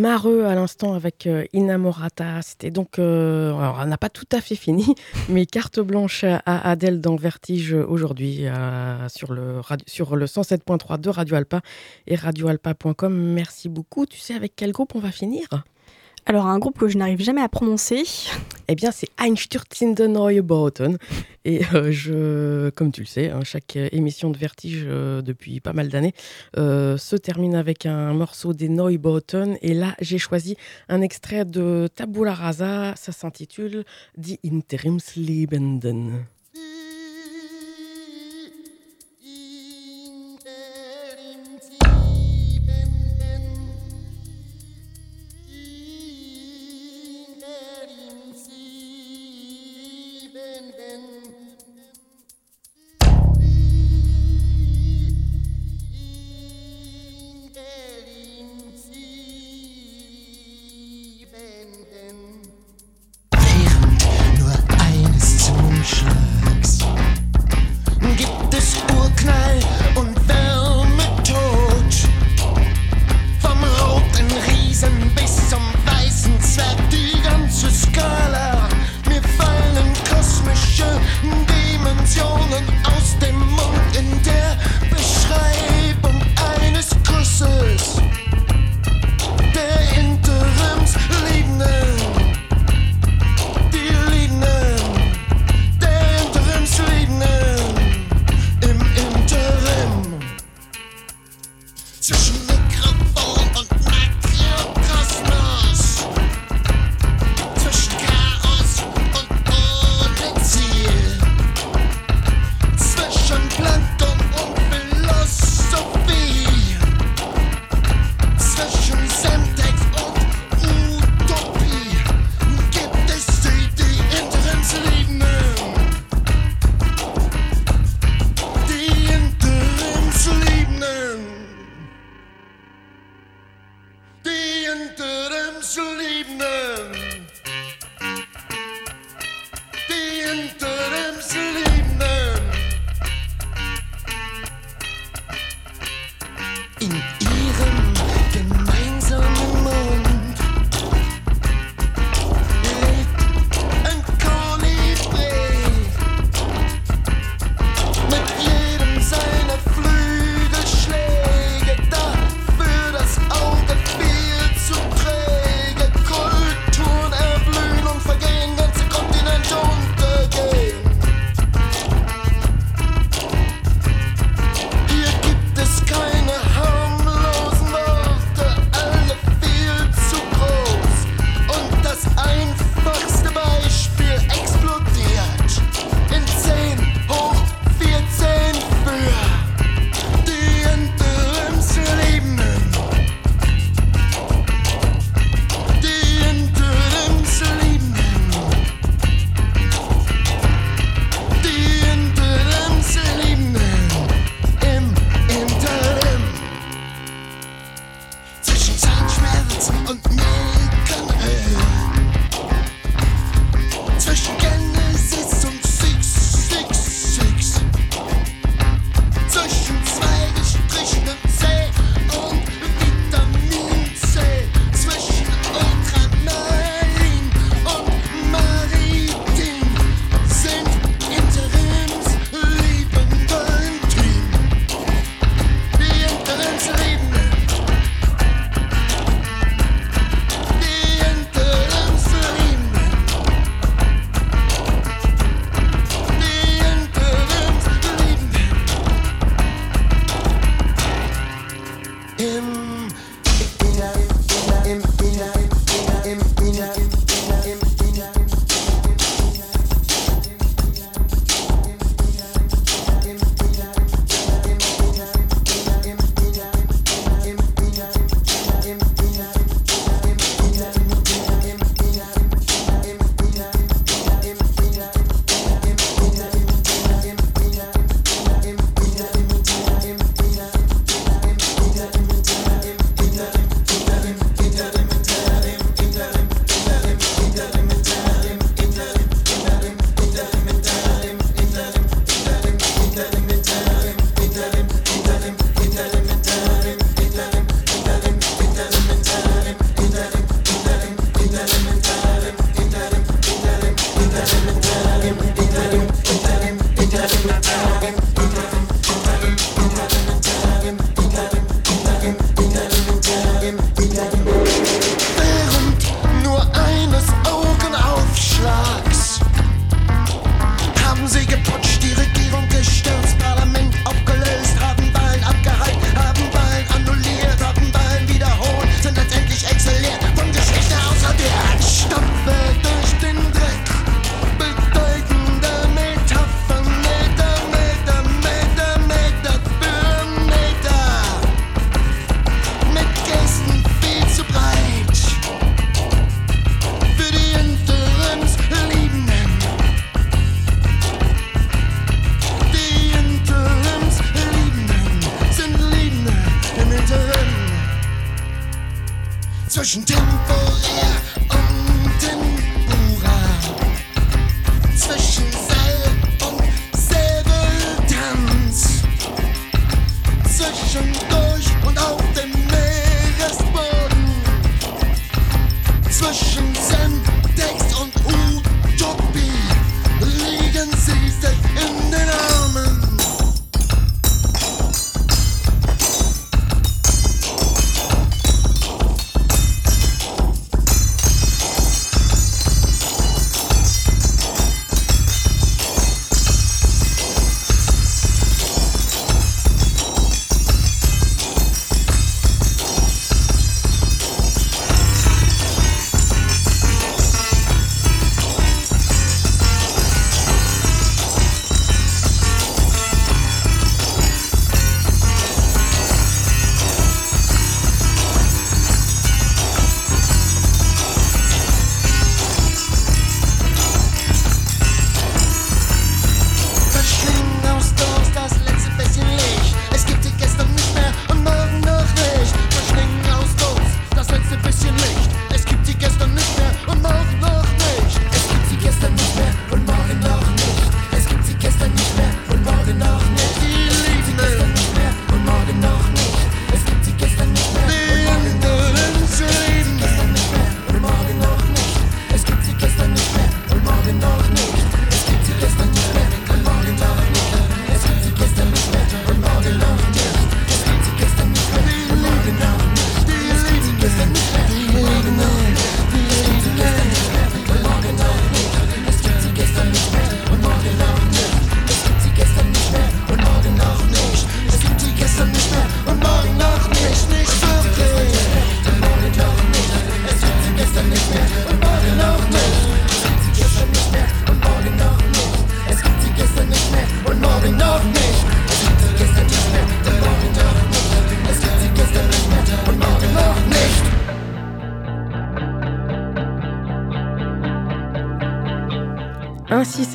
Mareux 0.00 0.46
à 0.46 0.54
l'instant 0.54 0.94
avec 0.94 1.26
euh, 1.26 1.44
Inamorata. 1.52 2.40
C'était 2.40 2.70
donc, 2.70 2.98
euh, 2.98 3.52
alors 3.52 3.80
on 3.82 3.86
n'a 3.86 3.98
pas 3.98 4.08
tout 4.08 4.26
à 4.32 4.40
fait 4.40 4.54
fini, 4.54 4.94
mais 5.28 5.44
carte 5.44 5.78
blanche 5.78 6.24
à 6.24 6.70
Adèle 6.70 7.02
dans 7.02 7.16
Vertige 7.16 7.74
aujourd'hui 7.74 8.46
euh, 8.46 9.08
sur, 9.10 9.30
le 9.34 9.60
sur 9.86 10.16
le 10.16 10.24
107.3 10.24 10.98
de 11.00 11.10
Radio 11.10 11.36
Alpa 11.36 11.60
et 12.06 12.16
radioalpa.com. 12.16 13.14
Merci 13.14 13.68
beaucoup. 13.68 14.06
Tu 14.06 14.18
sais 14.18 14.34
avec 14.34 14.54
quel 14.56 14.72
groupe 14.72 14.94
on 14.94 15.00
va 15.00 15.12
finir? 15.12 15.46
Alors, 16.26 16.46
un 16.46 16.58
groupe 16.58 16.78
que 16.78 16.88
je 16.88 16.98
n'arrive 16.98 17.20
jamais 17.20 17.42
à 17.42 17.48
prononcer. 17.48 18.04
Eh 18.68 18.74
bien, 18.74 18.92
c'est 18.92 19.08
Einstürzende 19.18 20.00
Neubauten. 20.00 20.96
Et 21.44 21.62
euh, 21.74 21.90
je, 21.90 22.70
comme 22.70 22.92
tu 22.92 23.00
le 23.00 23.06
sais, 23.06 23.30
hein, 23.30 23.40
chaque 23.42 23.76
émission 23.76 24.30
de 24.30 24.36
Vertige 24.36 24.84
euh, 24.86 25.22
depuis 25.22 25.60
pas 25.60 25.72
mal 25.72 25.88
d'années 25.88 26.12
euh, 26.56 26.98
se 26.98 27.16
termine 27.16 27.54
avec 27.54 27.86
un 27.86 28.12
morceau 28.12 28.52
des 28.52 28.68
Neubauten. 28.68 29.56
Et 29.62 29.74
là, 29.74 29.96
j'ai 30.00 30.18
choisi 30.18 30.56
un 30.88 31.00
extrait 31.00 31.44
de 31.44 31.88
Tabula 31.94 32.34
Rasa. 32.34 32.94
Ça 32.96 33.12
s'intitule 33.12 33.84
Die 34.16 34.38
Interimslebenden. 34.44 36.26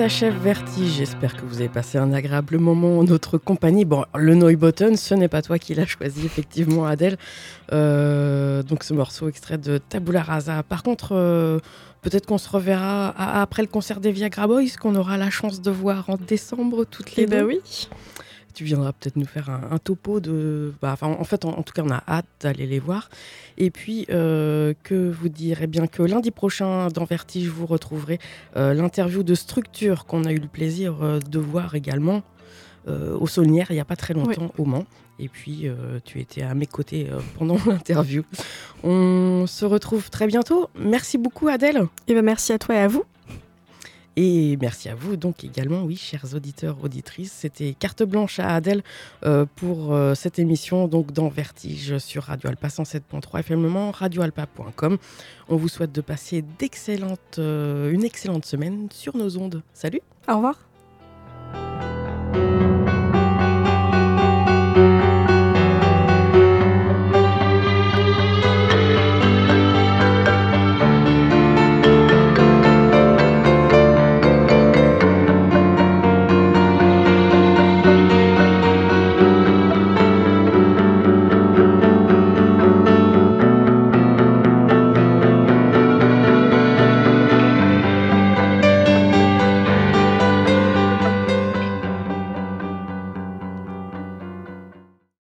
s'achève 0.10 0.38
Vertige. 0.38 0.98
J'espère 0.98 1.36
que 1.36 1.42
vous 1.48 1.62
avez 1.62 1.68
passé 1.68 1.98
un 1.98 2.14
agréable 2.14 2.60
moment 2.60 3.00
en 3.00 3.04
notre 3.04 3.40
compagnie. 3.40 3.86
Bon, 3.86 4.06
le 4.14 4.36
Neubotten, 4.36 4.98
ce 4.98 5.16
n'est 5.16 5.28
pas 5.28 5.42
toi 5.42 5.58
qui 5.58 5.74
l'as 5.74 5.88
choisi, 5.88 6.24
effectivement, 6.28 6.86
Adèle. 6.86 7.18
Euh, 7.74 8.62
donc, 8.62 8.84
ce 8.84 8.94
morceau 8.94 9.30
extrait 9.30 9.58
de 9.58 9.80
Tabula 9.80 10.22
Rasa. 10.22 10.62
Par 10.62 10.84
contre, 10.84 11.14
euh, 11.14 11.58
peut-être 12.04 12.28
qu'on 12.28 12.38
se 12.38 12.48
reverra 12.48 13.16
après 13.42 13.64
le 13.64 13.68
concert 13.68 14.00
des 14.00 14.12
Viagra 14.12 14.46
Boys, 14.46 14.78
qu'on 14.80 14.94
aura 14.94 15.18
la 15.18 15.32
chance 15.32 15.60
de 15.60 15.72
voir 15.72 16.08
en 16.08 16.18
décembre 16.18 16.86
toutes 16.86 17.16
les 17.16 17.24
Et 17.24 17.26
deux. 17.26 17.38
Ben 17.38 17.46
oui 17.48 17.90
tu 18.56 18.64
viendras 18.64 18.94
peut-être 18.94 19.18
nous 19.18 19.26
faire 19.26 19.50
un, 19.50 19.78
topo 19.78 20.20
de. 20.20 20.74
Bah, 20.82 20.98
en, 21.02 21.24
fait, 21.24 21.46
en, 21.46 21.62
tout 21.62 21.74
cas, 21.74 21.84
on 21.86 21.92
a 21.92 22.02
hâte 22.08 22.26
d'aller 22.40 22.66
les 22.66 22.80
voir. 22.80 23.10
Et 23.58 23.70
puis, 23.70 24.08
euh, 24.10 24.74
que 24.84 25.12
vous 25.12 25.30
dire? 25.30 25.60
Eh 25.62 25.68
bien, 25.68 25.86
que 25.86 26.02
lundi 26.02 26.32
prochain, 26.32 26.88
dans 26.88 27.04
Vertige, 27.04 27.48
vous 27.50 27.66
retrouverez 27.66 28.20
euh, 28.56 28.74
l'interview 28.74 29.22
de 29.22 29.36
Structure 29.36 30.06
qu'on 30.06 30.24
a 30.24 30.32
eu 30.32 30.40
le 30.40 30.48
plaisir 30.48 31.04
euh, 31.04 31.20
de 31.20 31.40
voir 31.40 31.76
également 31.76 32.24
aux 32.88 33.26
Saulnières 33.26 33.72
il 33.72 33.74
n'y 33.74 33.80
a 33.80 33.86
pas 33.86 33.96
très 33.96 34.14
longtemps, 34.14 34.52
au 34.60 34.66
Mans. 34.66 34.86
Et 35.18 35.28
puis, 35.28 35.68
tu 36.04 36.20
étais 36.20 36.44
à 36.44 36.54
mes 36.54 36.68
côtés 36.68 37.08
pendant 37.36 37.58
l'interview. 37.66 38.22
On 38.84 39.46
se 39.48 39.66
retrouve 39.66 40.12
très 40.12 40.28
bientôt. 40.28 40.70
Merci 40.78 41.18
beaucoup, 41.18 41.48
Adèle. 41.48 41.88
Et 42.08 42.14
ben, 42.14 42.24
merci 42.24 42.54
à 42.54 42.60
toi 42.60 42.76
et 42.76 42.78
à 42.78 42.88
vous. 42.88 43.04
Et 44.16 44.58
merci 44.62 44.90
à 44.90 44.96
vous 44.96 45.18
donc 45.18 45.44
également, 45.44 45.84
oui, 45.84 45.98
chers 45.98 46.34
auditeurs, 46.34 46.78
auditrices. 46.84 47.34
C'était 47.34 47.76
carte 47.78 48.04
blanche 48.04 48.40
à 48.40 48.56
Adèle 48.56 48.82
euh, 49.26 49.46
pour 49.56 49.94
euh, 49.94 50.16
cette 50.16 50.40
émission 50.40 50.88
donc 50.88 51.12
dans 51.12 51.28
Vertige 51.28 51.98
sur 51.98 52.24
Radio 52.24 52.50
Alpa 52.50 52.68
107.3 52.68 53.40
FM 53.40 53.66
radioalpa.com. 53.92 54.98
On 55.50 55.56
vous 55.58 55.68
souhaite 55.68 55.92
de 55.92 56.02
passer 56.02 56.44
d'excellentes, 56.60 57.40
euh, 57.40 57.92
une 57.92 58.04
excellente 58.04 58.46
semaine 58.46 58.88
sur 58.92 59.18
nos 59.18 59.38
ondes. 59.38 59.62
Salut 59.74 60.02
Au 60.30 60.36
revoir. 60.36 60.65